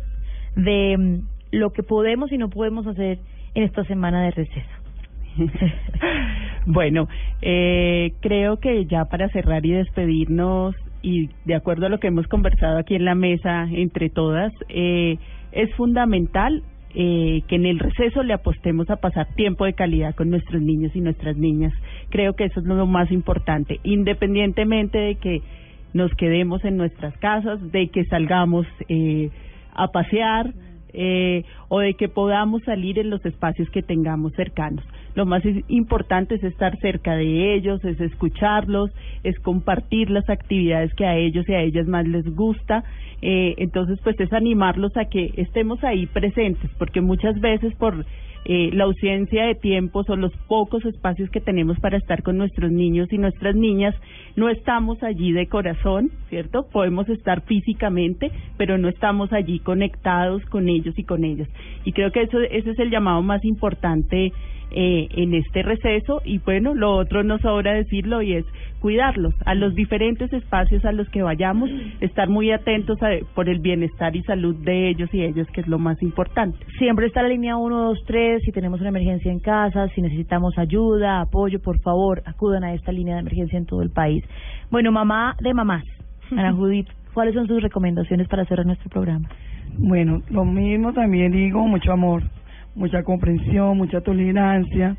[0.57, 1.18] de mm,
[1.52, 3.18] lo que podemos y no podemos hacer
[3.55, 4.70] en esta semana de receso.
[6.66, 7.09] Bueno,
[7.42, 12.26] eh, creo que ya para cerrar y despedirnos, y de acuerdo a lo que hemos
[12.26, 15.18] conversado aquí en la mesa entre todas, eh,
[15.52, 16.62] es fundamental
[16.94, 20.96] eh, que en el receso le apostemos a pasar tiempo de calidad con nuestros niños
[20.96, 21.74] y nuestras niñas.
[22.09, 25.42] Creo que eso es lo más importante, independientemente de que
[25.95, 29.30] nos quedemos en nuestras casas, de que salgamos eh,
[29.72, 30.53] a pasear,
[30.97, 34.84] eh, o de que podamos salir en los espacios que tengamos cercanos.
[35.16, 38.92] Lo más importante es estar cerca de ellos, es escucharlos,
[39.24, 42.84] es compartir las actividades que a ellos y a ellas más les gusta.
[43.22, 48.05] Eh, entonces, pues es animarlos a que estemos ahí presentes, porque muchas veces por
[48.45, 52.70] eh, la ausencia de tiempos o los pocos espacios que tenemos para estar con nuestros
[52.70, 53.95] niños y nuestras niñas,
[54.36, 56.66] no estamos allí de corazón, ¿cierto?
[56.70, 61.49] Podemos estar físicamente, pero no estamos allí conectados con ellos y con ellas.
[61.84, 64.32] Y creo que eso ese es el llamado más importante
[64.76, 68.44] eh, en este receso y bueno, lo otro no sobra decirlo y es
[68.80, 71.70] cuidarlos a los diferentes espacios a los que vayamos,
[72.00, 75.68] estar muy atentos a, por el bienestar y salud de ellos y ellas, que es
[75.68, 76.58] lo más importante.
[76.76, 81.62] Siempre está la línea 123, si tenemos una emergencia en casa, si necesitamos ayuda, apoyo,
[81.62, 84.24] por favor, acudan a esta línea de emergencia en todo el país.
[84.72, 85.84] Bueno, mamá de mamás,
[86.32, 89.28] Ana Judith, ¿cuáles son sus recomendaciones para cerrar nuestro programa?
[89.78, 92.24] Bueno, lo mismo también digo, mucho amor,
[92.74, 94.96] mucha comprensión, mucha tolerancia,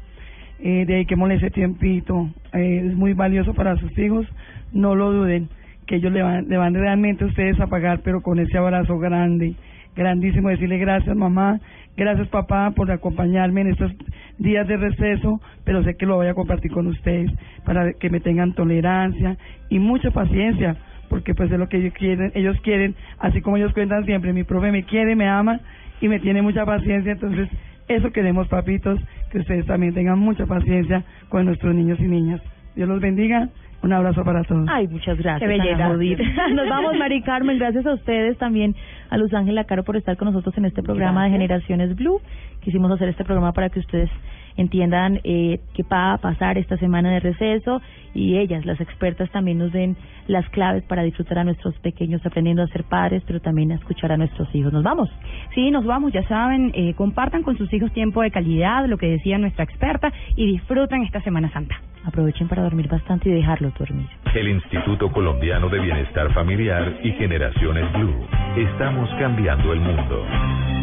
[0.59, 4.25] eh, dediquémosle ese tiempito, eh, es muy valioso para sus hijos,
[4.71, 5.49] no lo duden,
[5.85, 8.97] que ellos le van, le van realmente a ustedes a pagar, pero con ese abrazo
[8.97, 9.55] grande,
[9.95, 11.59] grandísimo, decirle gracias mamá,
[11.97, 13.91] gracias papá por acompañarme en estos
[14.37, 17.31] días de receso, pero sé que lo voy a compartir con ustedes
[17.65, 19.37] para que me tengan tolerancia
[19.69, 20.77] y mucha paciencia,
[21.09, 24.43] porque pues es lo que ellos quieren, ellos quieren, así como ellos cuentan siempre, mi
[24.43, 25.59] profe me quiere, me ama
[26.01, 27.49] y me tiene mucha paciencia, entonces
[27.87, 28.99] eso queremos papitos,
[29.31, 32.41] que ustedes también tengan mucha paciencia con nuestros niños y niñas.
[32.75, 33.49] Dios los bendiga,
[33.83, 34.67] un abrazo para todos.
[34.69, 35.39] Ay, muchas gracias.
[35.39, 35.89] Qué belleza.
[36.53, 37.59] Nos vamos, Mari Carmen.
[37.59, 38.75] Gracias a ustedes también,
[39.09, 41.31] a Luz Ángela Caro, por estar con nosotros en este programa de.
[41.31, 42.19] Generaciones Blue.
[42.61, 44.09] Quisimos hacer este programa para que ustedes
[44.57, 47.81] entiendan eh, qué va a pasar esta semana de receso
[48.13, 49.97] y ellas, las expertas, también nos den
[50.27, 54.11] las claves para disfrutar a nuestros pequeños aprendiendo a ser padres, pero también a escuchar
[54.11, 54.71] a nuestros hijos.
[54.71, 55.09] Nos vamos.
[55.53, 59.07] Sí, nos vamos, ya saben, eh, compartan con sus hijos tiempo de calidad, lo que
[59.07, 61.75] decía nuestra experta, y disfruten esta Semana Santa.
[62.05, 64.07] Aprovechen para dormir bastante y dejarlos dormir.
[64.33, 68.25] El Instituto Colombiano de Bienestar Familiar y Generaciones Blue.
[68.55, 70.74] Estamos cambiando el mundo.